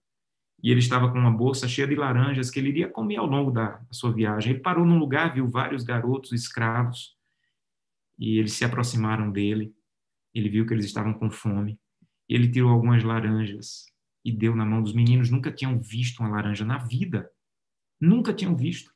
[0.62, 3.52] E ele estava com uma bolsa cheia de laranjas que ele iria comer ao longo
[3.52, 4.54] da, da sua viagem.
[4.54, 7.18] Ele parou num lugar, viu vários garotos escravos,
[8.18, 9.76] e eles se aproximaram dele.
[10.34, 11.80] Ele viu que eles estavam com fome.
[12.30, 13.86] Ele tirou algumas laranjas
[14.24, 15.30] e deu na mão dos meninos.
[15.30, 17.30] Nunca tinham visto uma laranja na vida.
[18.00, 18.94] Nunca tinham visto.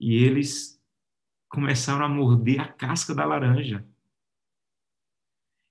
[0.00, 0.80] E eles
[1.48, 3.86] começaram a morder a casca da laranja.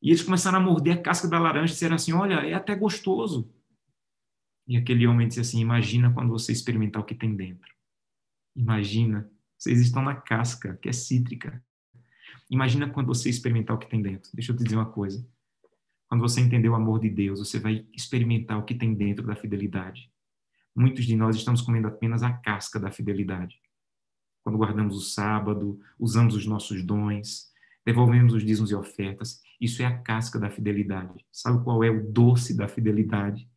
[0.02, 2.76] E eles começaram a morder a casca da laranja e disseram assim: Olha, é até
[2.76, 3.54] gostoso.
[4.68, 7.72] E aquele homem disse assim: Imagina quando você experimentar o que tem dentro.
[8.56, 11.64] Imagina, vocês estão na casca, que é cítrica.
[12.50, 14.30] Imagina quando você experimentar o que tem dentro.
[14.34, 15.26] Deixa eu te dizer uma coisa.
[16.08, 19.36] Quando você entender o amor de Deus, você vai experimentar o que tem dentro da
[19.36, 20.12] fidelidade.
[20.76, 23.62] Muitos de nós estamos comendo apenas a casca da fidelidade.
[24.44, 27.51] Quando guardamos o sábado, usamos os nossos dons,
[27.86, 31.26] devolvemos os dízimos e ofertas, isso é a casca da fidelidade.
[31.32, 33.50] Sabe qual é o doce da fidelidade?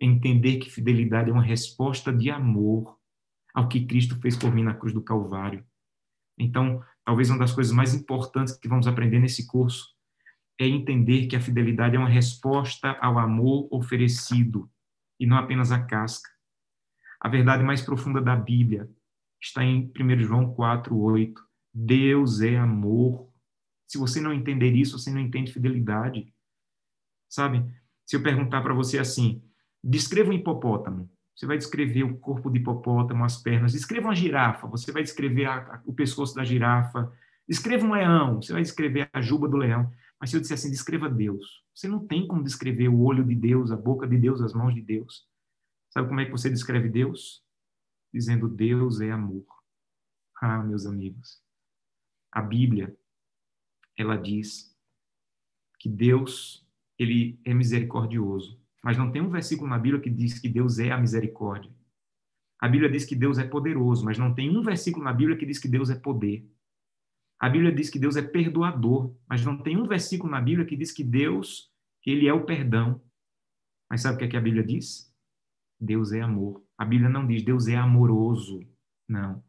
[0.00, 2.98] Entender que fidelidade é uma resposta de amor
[3.54, 5.64] ao que Cristo fez por mim na cruz do Calvário.
[6.38, 9.94] Então, talvez uma das coisas mais importantes que vamos aprender nesse curso
[10.58, 14.70] é entender que a fidelidade é uma resposta ao amor oferecido
[15.18, 16.28] e não apenas a casca.
[17.20, 18.88] A verdade mais profunda da Bíblia
[19.40, 21.42] está em 1 João 4, 8.
[21.72, 23.28] Deus é amor.
[23.94, 26.34] Se você não entender isso, você não entende fidelidade.
[27.28, 27.64] Sabe?
[28.04, 29.40] Se eu perguntar para você assim,
[29.84, 33.70] descreva um hipopótamo, você vai descrever o corpo de hipopótamo, as pernas.
[33.70, 37.08] Descreva uma girafa, você vai descrever a, a, o pescoço da girafa.
[37.48, 39.88] Descreva um leão, você vai descrever a juba do leão.
[40.20, 43.36] Mas se eu disser assim, descreva Deus, você não tem como descrever o olho de
[43.36, 45.24] Deus, a boca de Deus, as mãos de Deus.
[45.90, 47.44] Sabe como é que você descreve Deus?
[48.12, 49.46] Dizendo Deus é amor.
[50.42, 51.40] Ah, meus amigos,
[52.32, 52.92] a Bíblia
[53.96, 54.74] ela diz
[55.78, 56.64] que Deus
[56.98, 60.90] ele é misericordioso, mas não tem um versículo na Bíblia que diz que Deus é
[60.90, 61.72] a misericórdia.
[62.60, 65.44] A Bíblia diz que Deus é poderoso, mas não tem um versículo na Bíblia que
[65.44, 66.48] diz que Deus é poder.
[67.38, 70.76] A Bíblia diz que Deus é perdoador, mas não tem um versículo na Bíblia que
[70.76, 71.70] diz que Deus,
[72.06, 73.02] ele é o perdão.
[73.90, 75.12] Mas sabe o que, é que a Bíblia diz?
[75.78, 76.64] Deus é amor.
[76.78, 78.66] A Bíblia não diz Deus é amoroso.
[79.08, 79.44] Não.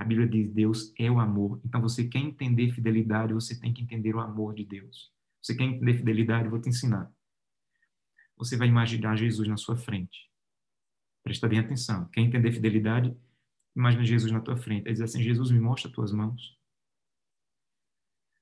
[0.00, 1.60] A Bíblia diz Deus é o amor.
[1.62, 5.12] Então, você quer entender fidelidade, você tem que entender o amor de Deus.
[5.42, 7.12] Você quer entender fidelidade, vou te ensinar.
[8.38, 10.30] Você vai imaginar Jesus na sua frente.
[11.22, 12.08] Presta bem atenção.
[12.08, 13.14] Quer entender fidelidade?
[13.76, 14.86] Imagina Jesus na tua frente.
[14.86, 16.58] Ele diz assim: Jesus, me mostra as tuas mãos.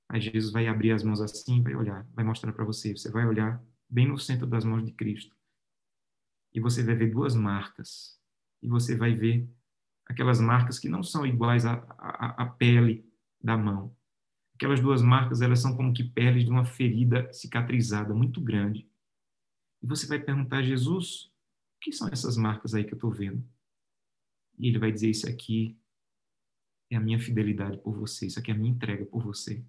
[0.07, 2.95] Aí Jesus vai abrir as mãos assim, vai olhar, vai mostrar para você.
[2.95, 5.35] Você vai olhar bem no centro das mãos de Cristo.
[6.53, 8.17] E você vai ver duas marcas.
[8.61, 9.45] E você vai ver
[10.09, 13.07] aquelas marcas que não são iguais à, à, à pele
[13.41, 13.95] da mão.
[14.55, 18.89] Aquelas duas marcas, elas são como que peles de uma ferida cicatrizada muito grande.
[19.81, 21.25] E você vai perguntar a Jesus,
[21.77, 23.47] o que são essas marcas aí que eu estou vendo?
[24.57, 25.79] E ele vai dizer, isso aqui
[26.91, 29.63] é a minha fidelidade por você, isso aqui é a minha entrega por você.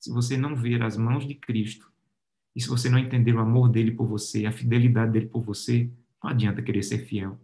[0.00, 1.92] Se você não ver as mãos de Cristo,
[2.56, 5.92] e se você não entender o amor dele por você, a fidelidade dele por você,
[6.20, 7.38] não adianta querer ser fiel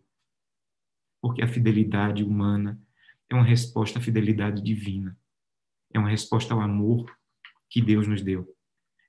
[1.20, 2.80] porque a fidelidade humana
[3.28, 5.16] é uma resposta à fidelidade divina,
[5.92, 7.06] é uma resposta ao amor
[7.68, 8.48] que Deus nos deu.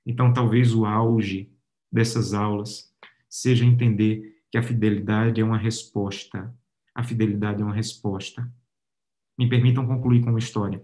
[0.04, 1.50] Então, talvez o auge
[1.92, 2.92] dessas aulas
[3.28, 6.54] seja entender que a fidelidade é uma resposta.
[6.94, 8.50] A fidelidade é uma resposta.
[9.38, 10.82] Me permitam concluir com uma história.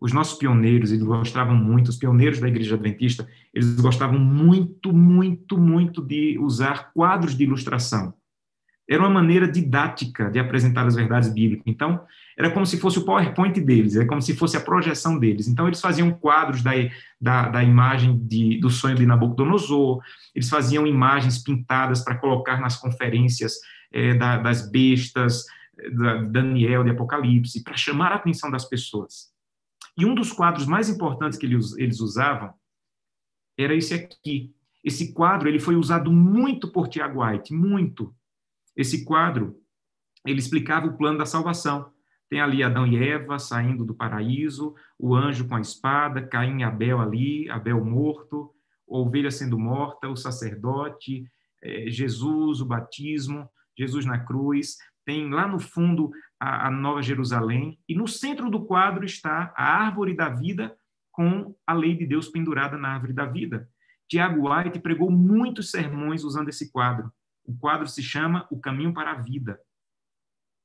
[0.00, 5.58] Os nossos pioneiros, eles gostavam muito, os pioneiros da Igreja Adventista, eles gostavam muito, muito,
[5.58, 8.14] muito de usar quadros de ilustração.
[8.88, 11.64] Era uma maneira didática de apresentar as verdades bíblicas.
[11.66, 12.00] Então,
[12.36, 15.46] era como se fosse o PowerPoint deles, é como se fosse a projeção deles.
[15.46, 16.70] Então, eles faziam quadros da,
[17.20, 20.00] da, da imagem de, do sonho de Nabucodonosor,
[20.34, 23.54] eles faziam imagens pintadas para colocar nas conferências
[23.92, 25.44] é, da, das bestas,
[25.92, 29.32] da Daniel, de Apocalipse, para chamar a atenção das pessoas.
[29.96, 32.54] E um dos quadros mais importantes que eles usavam
[33.58, 34.54] era esse aqui.
[34.84, 38.14] Esse quadro ele foi usado muito por Tiago White, muito.
[38.78, 39.60] Esse quadro
[40.24, 41.92] ele explicava o plano da salvação.
[42.30, 46.62] Tem ali Adão e Eva saindo do paraíso, o anjo com a espada, Caim e
[46.62, 48.54] Abel ali, Abel morto,
[48.86, 51.24] ovelha sendo morta, o sacerdote,
[51.60, 54.76] é, Jesus, o batismo, Jesus na cruz.
[55.04, 59.64] Tem lá no fundo a, a Nova Jerusalém, e no centro do quadro está a
[59.64, 60.76] árvore da vida
[61.10, 63.68] com a lei de Deus pendurada na árvore da vida.
[64.08, 67.12] Tiago White pregou muitos sermões usando esse quadro.
[67.48, 69.58] O quadro se chama O Caminho para a Vida.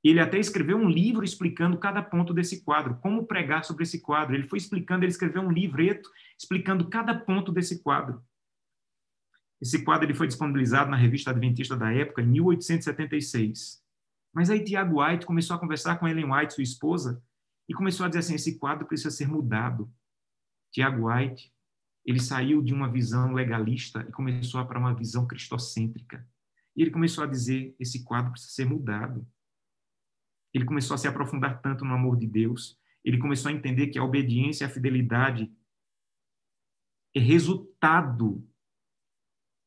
[0.03, 4.35] Ele até escreveu um livro explicando cada ponto desse quadro, como pregar sobre esse quadro.
[4.35, 8.21] Ele foi explicando, ele escreveu um livreto explicando cada ponto desse quadro.
[9.61, 13.81] Esse quadro ele foi disponibilizado na revista Adventista da época, em 1876.
[14.33, 17.23] Mas aí Tiago White começou a conversar com Ellen White, sua esposa,
[17.69, 19.89] e começou a dizer assim: esse quadro precisa ser mudado.
[20.69, 21.49] Tiago White,
[22.05, 26.27] ele saiu de uma visão legalista e começou a para uma visão cristocêntrica.
[26.75, 29.27] E ele começou a dizer: esse quadro precisa ser mudado
[30.53, 33.97] ele começou a se aprofundar tanto no amor de Deus, ele começou a entender que
[33.97, 35.51] a obediência e a fidelidade
[37.15, 38.47] é resultado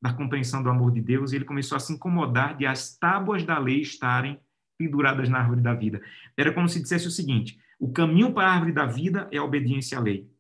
[0.01, 3.43] da compreensão do amor de Deus, e ele começou a se incomodar de as tábuas
[3.43, 4.41] da lei estarem
[4.79, 6.01] penduradas na árvore da vida.
[6.37, 9.45] Era como se dissesse o seguinte: o caminho para a árvore da vida é a
[9.45, 10.31] obediência à lei.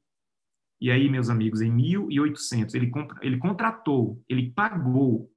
[0.80, 5.32] E aí, meus amigos, em 1800, ele, ele contratou, ele pagou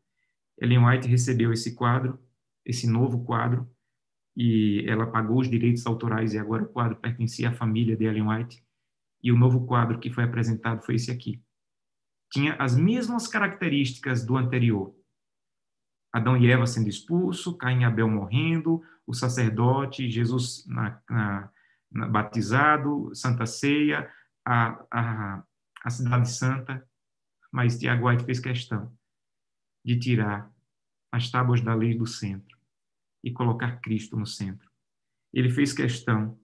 [0.58, 2.18] Ellen White recebeu esse quadro,
[2.64, 3.68] esse novo quadro,
[4.36, 8.28] e ela pagou os direitos autorais e agora o quadro pertencia à família de Ellen
[8.28, 8.64] White.
[9.22, 11.42] E o novo quadro que foi apresentado foi esse aqui.
[12.32, 14.94] Tinha as mesmas características do anterior.
[16.12, 21.50] Adão e Eva sendo expulsos, Caim e Abel morrendo, o sacerdote, Jesus na, na
[22.10, 24.10] batizado, Santa Ceia,
[24.44, 25.44] a, a,
[25.82, 26.86] a cidade santa,
[27.52, 28.92] mas Tiago White fez questão
[29.84, 30.52] de tirar
[31.12, 32.58] as tábuas da lei do centro
[33.22, 34.70] e colocar Cristo no centro.
[35.32, 36.38] Ele fez questão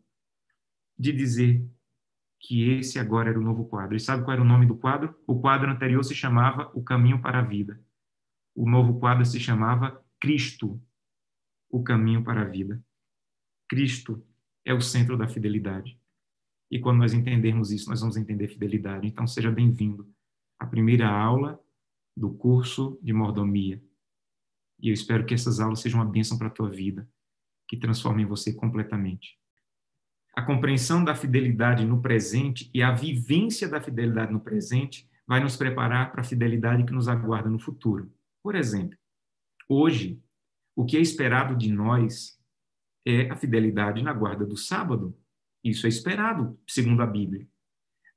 [0.99, 1.69] de dizer
[2.39, 3.97] que esse agora era o novo quadro.
[3.97, 5.15] E sabe qual era o nome do quadro?
[5.27, 7.81] O quadro anterior se chamava O Caminho para a Vida.
[8.55, 10.81] O novo quadro se chamava Cristo,
[11.71, 12.83] o caminho para a vida.
[13.69, 14.23] Cristo
[14.65, 15.99] é o centro da fidelidade.
[16.71, 19.07] E quando nós entendermos isso, nós vamos entender fidelidade.
[19.07, 20.09] Então, seja bem-vindo
[20.59, 21.61] à primeira aula
[22.17, 23.83] do curso de mordomia.
[24.81, 27.09] E eu espero que essas aulas sejam uma bênção para a tua vida,
[27.69, 29.39] que transformem você completamente.
[30.35, 35.57] A compreensão da fidelidade no presente e a vivência da fidelidade no presente vai nos
[35.57, 38.13] preparar para a fidelidade que nos aguarda no futuro.
[38.43, 38.97] Por exemplo,
[39.69, 40.21] hoje,
[40.75, 42.40] o que é esperado de nós
[43.07, 45.17] é a fidelidade na guarda do sábado,
[45.63, 47.47] isso é esperado, segundo a Bíblia.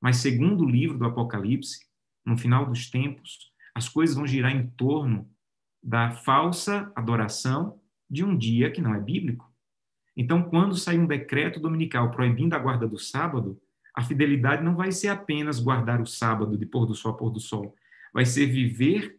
[0.00, 1.86] Mas, segundo o livro do Apocalipse,
[2.24, 5.30] no final dos tempos, as coisas vão girar em torno
[5.82, 9.52] da falsa adoração de um dia que não é bíblico.
[10.16, 13.60] Então, quando sair um decreto dominical proibindo a guarda do sábado,
[13.94, 17.30] a fidelidade não vai ser apenas guardar o sábado de pôr do sol a pôr
[17.30, 17.74] do sol,
[18.12, 19.18] vai ser viver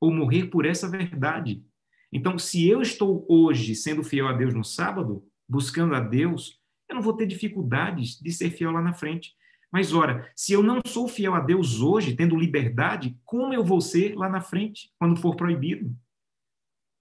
[0.00, 1.64] ou morrer por essa verdade.
[2.12, 6.94] Então, se eu estou hoje sendo fiel a Deus no sábado, buscando a Deus, eu
[6.94, 9.34] não vou ter dificuldades de ser fiel lá na frente.
[9.72, 13.80] Mas, ora, se eu não sou fiel a Deus hoje, tendo liberdade, como eu vou
[13.80, 15.94] ser lá na frente, quando for proibido?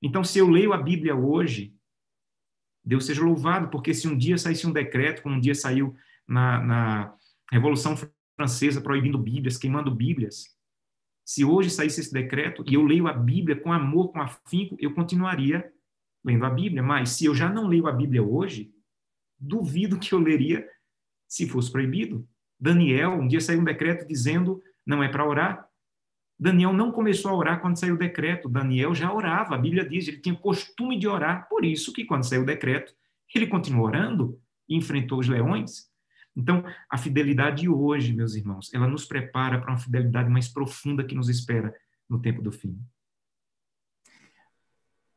[0.01, 1.73] Então, se eu leio a Bíblia hoje,
[2.83, 5.95] Deus seja louvado, porque se um dia saísse um decreto, como um dia saiu
[6.27, 7.15] na, na
[7.51, 7.95] Revolução
[8.35, 10.54] Francesa proibindo Bíblias, queimando Bíblias,
[11.25, 14.93] se hoje saísse esse decreto e eu leio a Bíblia com amor, com afinco, eu
[14.93, 15.73] continuaria
[16.23, 16.83] lendo a Bíblia.
[16.83, 18.71] Mas se eu já não leio a Bíblia hoje,
[19.39, 20.67] duvido que eu leria
[21.27, 22.27] se fosse proibido.
[22.59, 25.67] Daniel, um dia saiu um decreto dizendo não é para orar.
[26.37, 28.47] Daniel não começou a orar quando saiu o decreto.
[28.47, 29.55] Daniel já orava.
[29.55, 31.49] A Bíblia diz, ele tinha costume de orar.
[31.49, 32.93] Por isso que quando saiu o decreto,
[33.33, 35.89] ele continuou orando e enfrentou os leões.
[36.35, 41.15] Então, a fidelidade hoje, meus irmãos, ela nos prepara para uma fidelidade mais profunda que
[41.15, 41.73] nos espera
[42.09, 42.77] no tempo do fim.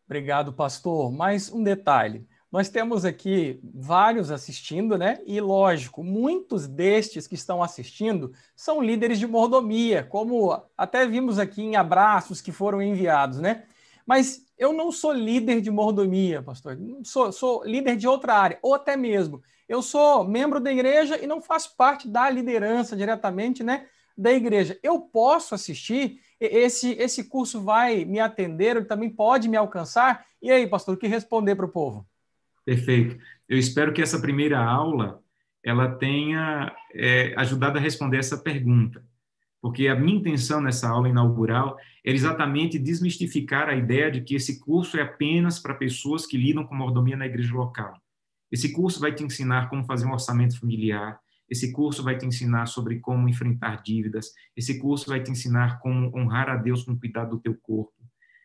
[0.07, 1.13] Obrigado, pastor.
[1.13, 2.27] Mais um detalhe.
[2.51, 5.21] Nós temos aqui vários assistindo, né?
[5.27, 11.61] E lógico, muitos destes que estão assistindo são líderes de mordomia, como até vimos aqui
[11.61, 13.65] em abraços que foram enviados, né?
[14.09, 16.79] Mas eu não sou líder de mordomia, pastor.
[17.05, 21.27] Sou, sou líder de outra área, ou até mesmo eu sou membro da igreja e
[21.27, 23.87] não faço parte da liderança diretamente, né?
[24.17, 24.79] Da igreja.
[24.83, 30.25] Eu posso assistir esse, esse curso vai me atender, ele também pode me alcançar.
[30.41, 32.07] E aí, pastor, o que responder para o povo?
[32.65, 33.19] Perfeito.
[33.47, 35.23] Eu espero que essa primeira aula
[35.63, 39.05] ela tenha é, ajudado a responder essa pergunta,
[39.61, 44.61] porque a minha intenção nessa aula inaugural era exatamente desmistificar a ideia de que esse
[44.61, 47.95] curso é apenas para pessoas que lidam com mordomia na igreja local.
[48.51, 52.67] Esse curso vai te ensinar como fazer um orçamento familiar, esse curso vai te ensinar
[52.67, 54.33] sobre como enfrentar dívidas.
[54.55, 57.95] Esse curso vai te ensinar como honrar a Deus com cuidado do teu corpo.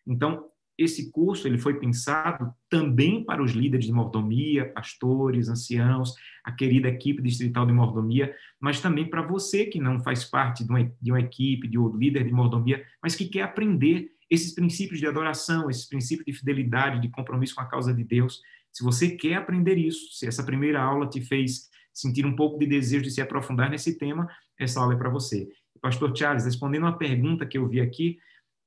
[0.08, 0.46] Então,
[0.78, 6.14] esse curso ele foi pensado também para os líderes de mordomia, pastores, anciãos,
[6.44, 10.70] a querida equipe distrital de mordomia, mas também para você que não faz parte de
[10.70, 15.00] uma, de uma equipe, de um líder de mordomia, mas que quer aprender esses princípios
[15.00, 18.42] de adoração, esses princípios de fidelidade, de compromisso com a causa de Deus.
[18.72, 22.66] Se você quer aprender isso, se essa primeira aula te fez sentir um pouco de
[22.66, 24.28] desejo de se aprofundar nesse tema,
[24.60, 25.48] essa aula é para você.
[25.80, 28.18] Pastor Charles, respondendo uma pergunta que eu vi aqui,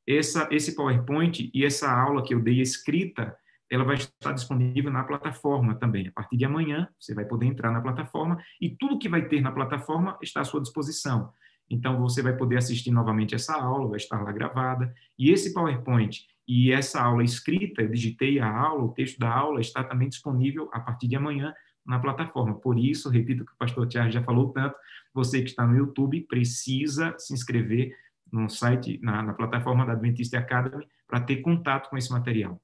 [0.06, 3.36] essa, esse PowerPoint e essa aula que eu dei escrita,
[3.70, 6.06] ela vai estar disponível na plataforma também.
[6.08, 9.40] A partir de amanhã, você vai poder entrar na plataforma e tudo que vai ter
[9.40, 11.32] na plataforma está à sua disposição.
[11.68, 14.94] Então, você vai poder assistir novamente essa aula, vai estar lá gravada.
[15.18, 19.60] E esse PowerPoint e essa aula escrita, eu digitei a aula, o texto da aula
[19.60, 21.52] está também disponível a partir de amanhã
[21.84, 22.54] na plataforma.
[22.54, 24.76] Por isso, repito o que o pastor Tiago já falou tanto,
[25.12, 27.92] você que está no YouTube precisa se inscrever
[28.32, 32.60] no site, na, na plataforma da Adventist Academy, para ter contato com esse material.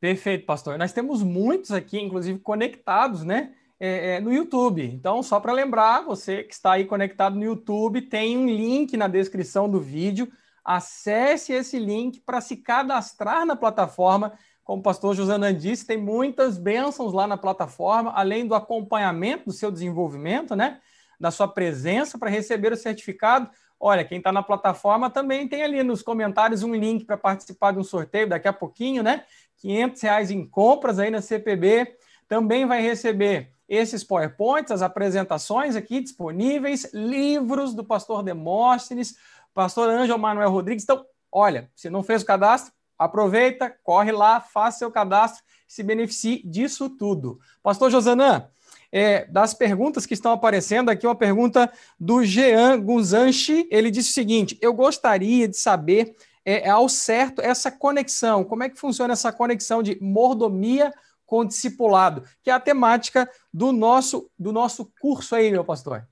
[0.00, 0.78] Perfeito, pastor.
[0.78, 3.54] Nós temos muitos aqui, inclusive, conectados, né?
[3.78, 4.84] É, é, no YouTube.
[4.84, 9.08] Então, só para lembrar, você que está aí conectado no YouTube, tem um link na
[9.08, 10.30] descrição do vídeo.
[10.64, 14.32] Acesse esse link para se cadastrar na plataforma
[14.64, 19.52] como o pastor Josanã disse, tem muitas bênçãos lá na plataforma, além do acompanhamento do
[19.52, 20.80] seu desenvolvimento, né?
[21.18, 23.50] Da sua presença para receber o certificado.
[23.78, 27.78] Olha, quem está na plataforma também tem ali nos comentários um link para participar de
[27.78, 29.24] um sorteio daqui a pouquinho, né?
[29.58, 31.96] 500 reais em compras aí na CPB.
[32.28, 39.16] Também vai receber esses PowerPoints, as apresentações aqui disponíveis, livros do pastor Demóstenes,
[39.54, 40.84] pastor Ângelo Manuel Rodrigues.
[40.84, 46.40] Então, olha, se não fez o cadastro, Aproveita, corre lá, faça seu cadastro, se beneficie
[46.46, 47.40] disso tudo.
[47.60, 48.48] Pastor Josanã,
[48.92, 53.66] é, das perguntas que estão aparecendo aqui, uma pergunta do Jean Guzanchi.
[53.70, 56.14] Ele disse o seguinte: Eu gostaria de saber
[56.44, 60.92] é, ao certo essa conexão, como é que funciona essa conexão de mordomia
[61.24, 66.06] com discipulado, que é a temática do nosso, do nosso curso aí, meu pastor.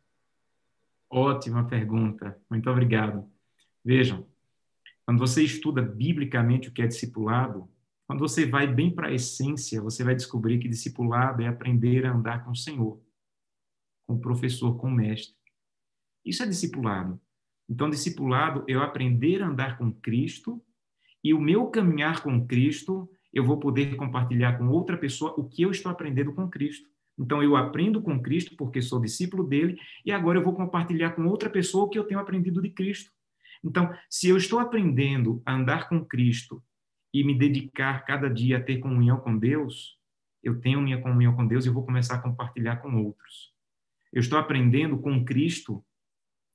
[1.11, 3.29] Ótima pergunta, muito obrigado.
[3.85, 4.27] Vejam,
[5.05, 7.69] quando você estuda biblicamente o que é discipulado,
[8.11, 12.13] quando você vai bem para a essência, você vai descobrir que discipulado é aprender a
[12.13, 13.01] andar com o Senhor,
[14.05, 15.37] com o professor, com o mestre.
[16.25, 17.21] Isso é discipulado.
[17.69, 20.61] Então, discipulado é eu aprender a andar com Cristo
[21.23, 25.63] e o meu caminhar com Cristo, eu vou poder compartilhar com outra pessoa o que
[25.63, 26.89] eu estou aprendendo com Cristo.
[27.17, 31.29] Então, eu aprendo com Cristo porque sou discípulo dele e agora eu vou compartilhar com
[31.29, 33.13] outra pessoa o que eu tenho aprendido de Cristo.
[33.63, 36.61] Então, se eu estou aprendendo a andar com Cristo
[37.13, 39.99] e me dedicar cada dia a ter comunhão com Deus,
[40.43, 43.53] eu tenho minha comunhão com Deus e vou começar a compartilhar com outros.
[44.13, 45.85] Eu estou aprendendo com Cristo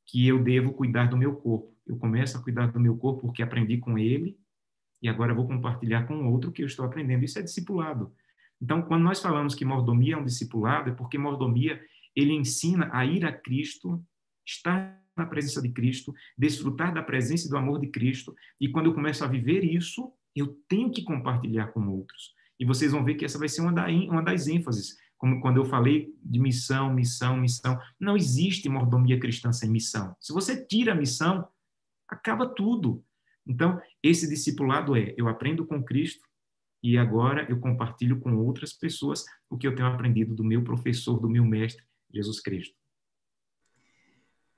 [0.06, 1.74] que eu devo cuidar do meu corpo.
[1.86, 4.38] Eu começo a cuidar do meu corpo porque aprendi com ele
[5.02, 7.24] e agora vou compartilhar com outro que eu estou aprendendo.
[7.24, 8.14] Isso é discipulado.
[8.62, 11.82] Então, quando nós falamos que mordomia é um discipulado, é porque mordomia
[12.16, 14.04] ele ensina a ir a Cristo,
[14.46, 18.36] estar na presença de Cristo, desfrutar da presença e do amor de Cristo.
[18.60, 22.34] E quando eu começo a viver isso, eu tenho que compartilhar com outros.
[22.60, 24.98] E vocês vão ver que essa vai ser uma, da, uma das ênfases.
[25.18, 27.80] Como quando eu falei de missão, missão, missão.
[28.00, 30.16] Não existe mordomia cristã sem missão.
[30.20, 31.48] Se você tira a missão,
[32.08, 33.04] acaba tudo.
[33.48, 36.28] Então, esse discipulado é: eu aprendo com Cristo
[36.84, 41.20] e agora eu compartilho com outras pessoas o que eu tenho aprendido do meu professor,
[41.20, 41.84] do meu mestre,
[42.14, 42.76] Jesus Cristo.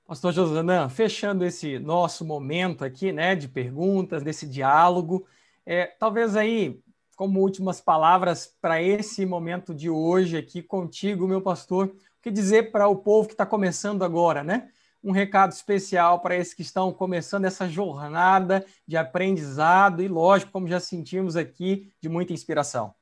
[0.06, 5.26] Pastor Josanã, fechando esse nosso momento aqui, né, de perguntas, desse diálogo,
[5.70, 6.80] é, talvez aí,
[7.14, 12.72] como últimas palavras para esse momento de hoje aqui contigo, meu pastor, o que dizer
[12.72, 14.70] para o povo que está começando agora, né?
[15.04, 20.66] um recado especial para esses que estão começando essa jornada de aprendizado e, lógico, como
[20.66, 22.94] já sentimos aqui, de muita inspiração.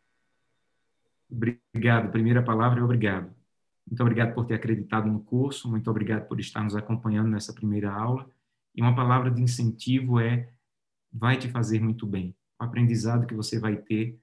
[1.31, 2.11] Obrigado.
[2.11, 3.33] Primeira palavra é obrigado.
[3.87, 7.93] Muito obrigado por ter acreditado no curso, muito obrigado por estar nos acompanhando nessa primeira
[7.93, 8.29] aula.
[8.75, 10.51] E uma palavra de incentivo é:
[11.13, 12.35] vai te fazer muito bem.
[12.61, 14.19] O aprendizado que você vai ter,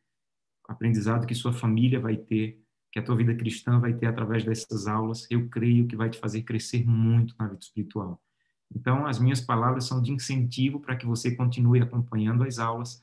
[0.67, 2.59] o aprendizado que sua família vai ter,
[2.91, 6.19] que a tua vida cristã vai ter através dessas aulas, eu creio que vai te
[6.19, 8.21] fazer crescer muito na vida espiritual.
[8.75, 13.01] Então, as minhas palavras são de incentivo para que você continue acompanhando as aulas,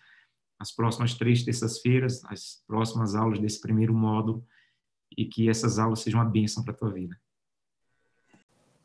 [0.59, 4.47] as próximas três terças-feiras, as próximas aulas desse primeiro módulo,
[5.17, 7.17] e que essas aulas sejam uma bênção para a tua vida.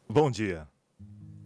[0.10, 0.68] Bom dia.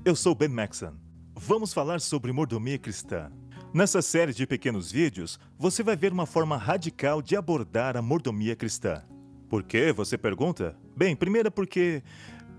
[0.06, 0.94] Eu sou Ben Maxon.
[1.34, 3.32] Vamos falar sobre mordomia cristã.
[3.72, 8.56] Nessa série de pequenos vídeos, você vai ver uma forma radical de abordar a mordomia
[8.56, 9.04] cristã.
[9.48, 9.94] Por quê?
[9.94, 10.76] Você pergunta?
[10.98, 12.02] Bem, primeiro porque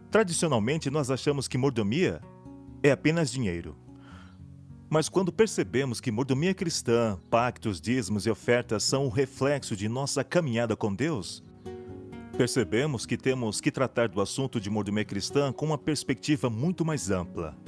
[0.09, 2.21] tradicionalmente nós achamos que mordomia
[2.81, 3.77] é apenas dinheiro.
[4.89, 10.23] Mas quando percebemos que mordomia cristã, pactos, dízimos e ofertas são o reflexo de nossa
[10.23, 11.43] caminhada com Deus,
[12.39, 17.11] percebemos que temos que tratar do assunto de mordomia cristã com uma perspectiva muito mais
[17.11, 17.59] ampla.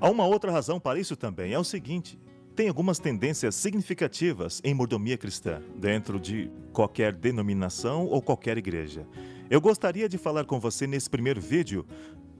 [0.00, 2.16] Há uma outra razão para isso também, é o seguinte:
[2.58, 9.06] tem algumas tendências significativas em mordomia cristã, dentro de qualquer denominação ou qualquer igreja.
[9.48, 11.86] Eu gostaria de falar com você nesse primeiro vídeo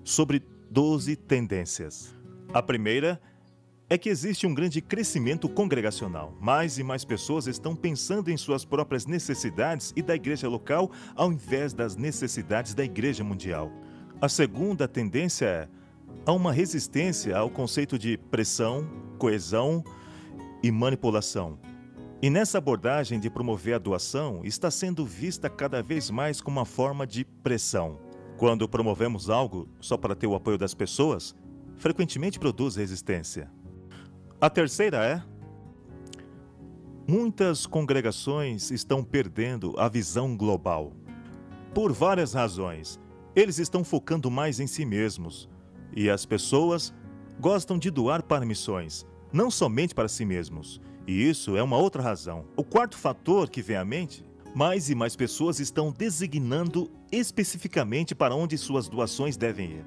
[0.03, 2.16] sobre 12 tendências.
[2.53, 3.23] A primeira
[3.89, 6.37] é que existe um grande crescimento congregacional.
[6.41, 11.33] Mais e mais pessoas estão pensando em suas próprias necessidades e da igreja local ao
[11.33, 13.71] invés das necessidades da igreja mundial.
[14.21, 15.69] A segunda tendência é
[16.27, 18.85] há uma resistência ao conceito de pressão,
[19.16, 19.85] coesão
[20.63, 21.59] e manipulação.
[22.21, 26.67] E nessa abordagem de promover a doação está sendo vista cada vez mais como uma
[26.67, 28.01] forma de pressão.
[28.37, 31.35] Quando promovemos algo só para ter o apoio das pessoas,
[31.77, 33.51] frequentemente produz resistência.
[34.41, 35.23] A terceira é:
[37.07, 40.93] muitas congregações estão perdendo a visão global.
[41.73, 43.01] Por várias razões.
[43.37, 45.49] Eles estão focando mais em si mesmos.
[45.95, 46.93] E as pessoas
[47.39, 50.81] gostam de doar para missões, não somente para si mesmos.
[51.07, 52.45] E isso é uma outra razão.
[52.57, 54.24] O quarto fator que vem à mente
[54.55, 59.85] mais e mais pessoas estão designando especificamente para onde suas doações devem ir.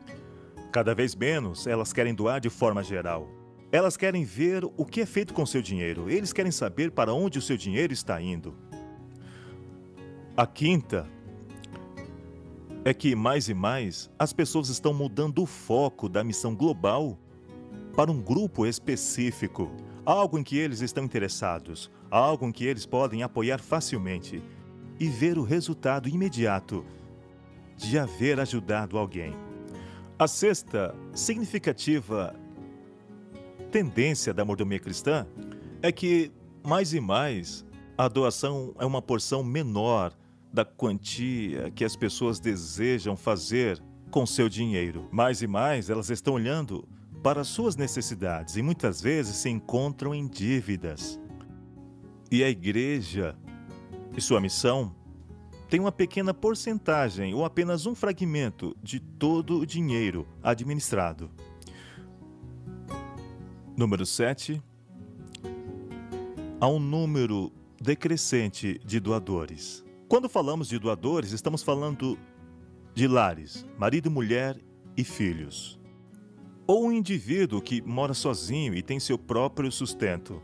[0.71, 3.27] Cada vez menos elas querem doar de forma geral.
[3.71, 6.09] Elas querem ver o que é feito com seu dinheiro.
[6.09, 8.55] Eles querem saber para onde o seu dinheiro está indo.
[10.35, 11.07] A quinta
[12.83, 17.17] é que, mais e mais, as pessoas estão mudando o foco da missão global
[17.95, 19.71] para um grupo específico,
[20.05, 24.41] algo em que eles estão interessados, algo em que eles podem apoiar facilmente
[24.99, 26.85] e ver o resultado imediato
[27.75, 29.33] de haver ajudado alguém.
[30.17, 32.35] A sexta significativa
[33.71, 35.25] tendência da mordomia cristã
[35.81, 36.31] é que,
[36.63, 37.65] mais e mais,
[37.97, 40.13] a doação é uma porção menor
[40.53, 43.81] da quantia que as pessoas desejam fazer
[44.11, 45.07] com seu dinheiro.
[45.11, 46.87] Mais e mais, elas estão olhando
[47.21, 51.19] para suas necessidades e muitas vezes se encontram em dívidas.
[52.31, 53.35] E a igreja
[54.15, 54.95] e sua missão
[55.69, 61.29] tem uma pequena porcentagem ou apenas um fragmento de todo o dinheiro administrado.
[63.77, 64.61] Número 7.
[66.59, 69.83] Há um número decrescente de doadores.
[70.07, 72.19] Quando falamos de doadores, estamos falando
[72.93, 74.59] de lares, marido, mulher
[74.95, 75.80] e filhos.
[76.71, 80.41] Ou um indivíduo que mora sozinho e tem seu próprio sustento.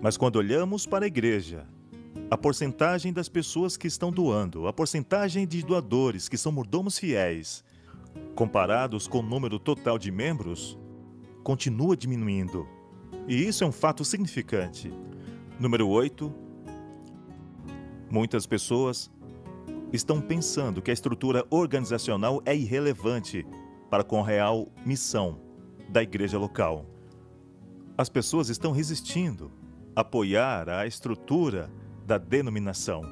[0.00, 1.66] Mas quando olhamos para a igreja,
[2.30, 7.64] a porcentagem das pessoas que estão doando, a porcentagem de doadores que são mordomos fiéis,
[8.36, 10.78] comparados com o número total de membros,
[11.42, 12.64] continua diminuindo.
[13.26, 14.92] E isso é um fato significante.
[15.58, 16.32] Número 8.
[18.08, 19.10] Muitas pessoas
[19.92, 23.44] estão pensando que a estrutura organizacional é irrelevante
[23.94, 25.38] para com real missão
[25.88, 26.84] da igreja local.
[27.96, 29.52] As pessoas estão resistindo
[29.94, 31.70] a apoiar a estrutura
[32.04, 33.02] da denominação.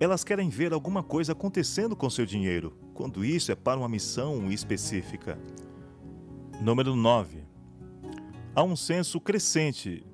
[0.00, 4.50] Elas querem ver alguma coisa acontecendo com seu dinheiro, quando isso é para uma missão
[4.50, 5.38] específica.
[6.58, 7.44] Número 9
[8.56, 10.06] há um senso crescente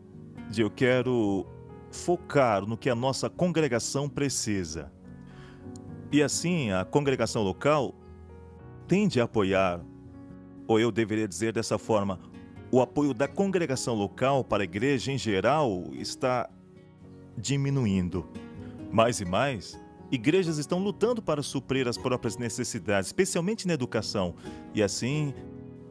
[0.51, 1.47] de eu quero
[1.93, 4.93] focar no que a nossa congregação precisa.
[6.11, 7.95] E assim, a congregação local
[8.91, 9.81] tende a apoiar,
[10.71, 12.21] ou eu deveria dizer dessa forma,
[12.71, 16.49] o apoio da congregação local para a igreja em geral está
[17.37, 18.25] diminuindo.
[18.89, 19.77] Mais e mais,
[20.13, 24.37] igrejas estão lutando para suprir as próprias necessidades, especialmente na educação,
[24.73, 25.35] e assim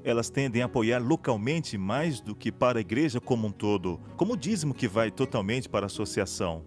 [0.02, 4.32] elas tendem a apoiar localmente mais do que para a igreja como um todo, como
[4.32, 6.64] o dízimo que vai totalmente para a associação.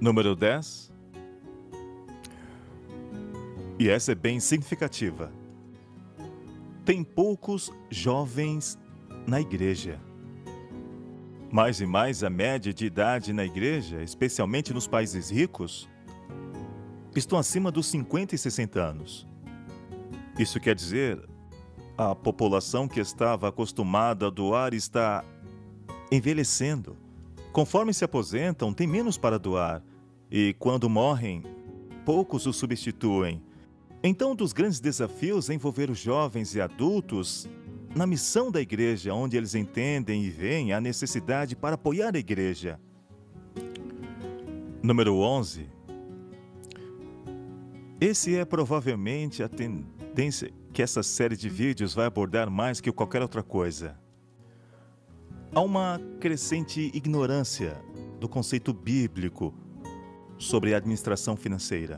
[0.00, 0.92] Número 10.
[3.80, 5.32] E essa é bem significativa.
[6.84, 8.78] Tem poucos jovens
[9.26, 9.98] na igreja.
[11.50, 15.88] Mais e mais a média de idade na igreja, especialmente nos países ricos,
[17.16, 19.26] estão acima dos 50 e 60 anos.
[20.38, 21.26] Isso quer dizer,
[21.96, 25.24] a população que estava acostumada a doar está
[26.12, 26.98] envelhecendo.
[27.50, 29.82] Conforme se aposentam, tem menos para doar,
[30.30, 31.42] e quando morrem,
[32.04, 33.42] poucos os substituem.
[34.06, 37.48] Então, um dos grandes desafios é envolver os jovens e adultos
[37.96, 42.78] na missão da igreja, onde eles entendem e veem a necessidade para apoiar a igreja.
[44.82, 45.70] Número 11.
[47.98, 53.22] Esse é provavelmente a tendência que essa série de vídeos vai abordar mais que qualquer
[53.22, 53.98] outra coisa.
[55.54, 57.82] Há uma crescente ignorância
[58.20, 59.54] do conceito bíblico
[60.36, 61.96] sobre a administração financeira.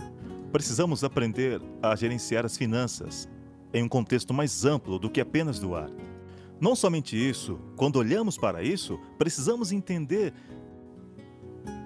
[0.57, 3.29] Precisamos aprender a gerenciar as finanças
[3.75, 5.91] em um contexto mais amplo do que apenas doar.
[6.59, 10.33] Não somente isso, quando olhamos para isso, precisamos entender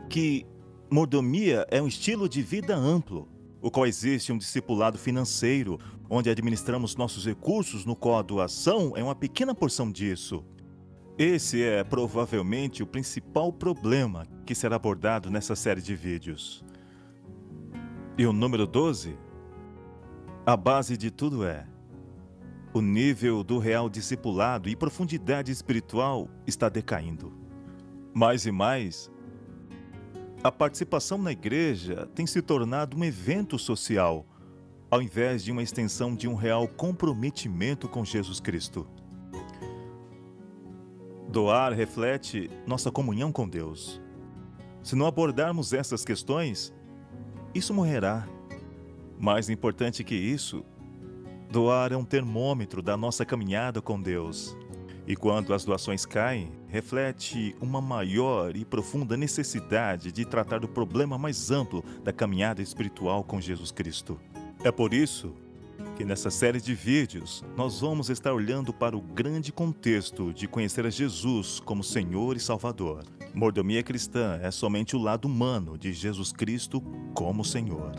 [0.08, 0.46] que
[0.88, 3.28] mordomia é um estilo de vida amplo,
[3.60, 5.76] o qual existe um discipulado financeiro,
[6.08, 10.44] onde administramos nossos recursos, no qual a doação é uma pequena porção disso.
[11.18, 16.64] Esse é provavelmente o principal problema que será abordado nessa série de vídeos.
[18.20, 19.16] E o número 12?
[20.44, 21.66] A base de tudo é:
[22.74, 27.32] o nível do real discipulado e profundidade espiritual está decaindo.
[28.12, 29.10] Mais e mais,
[30.44, 34.26] a participação na igreja tem se tornado um evento social,
[34.90, 38.86] ao invés de uma extensão de um real comprometimento com Jesus Cristo.
[41.26, 43.98] Doar reflete nossa comunhão com Deus.
[44.82, 46.70] Se não abordarmos essas questões,
[47.54, 48.26] isso morrerá.
[49.18, 50.64] Mais importante que isso
[51.50, 54.56] Doar é um termômetro da nossa caminhada com Deus.
[55.04, 61.18] E quando as doações caem, reflete uma maior e profunda necessidade de tratar do problema
[61.18, 64.20] mais amplo da caminhada espiritual com Jesus Cristo.
[64.62, 65.34] É por isso
[65.96, 70.86] que nessa série de vídeos nós vamos estar olhando para o grande contexto de conhecer
[70.86, 73.04] a Jesus como Senhor e Salvador.
[73.34, 76.80] Mordomia cristã é somente o lado humano de Jesus Cristo
[77.14, 77.92] como Senhor.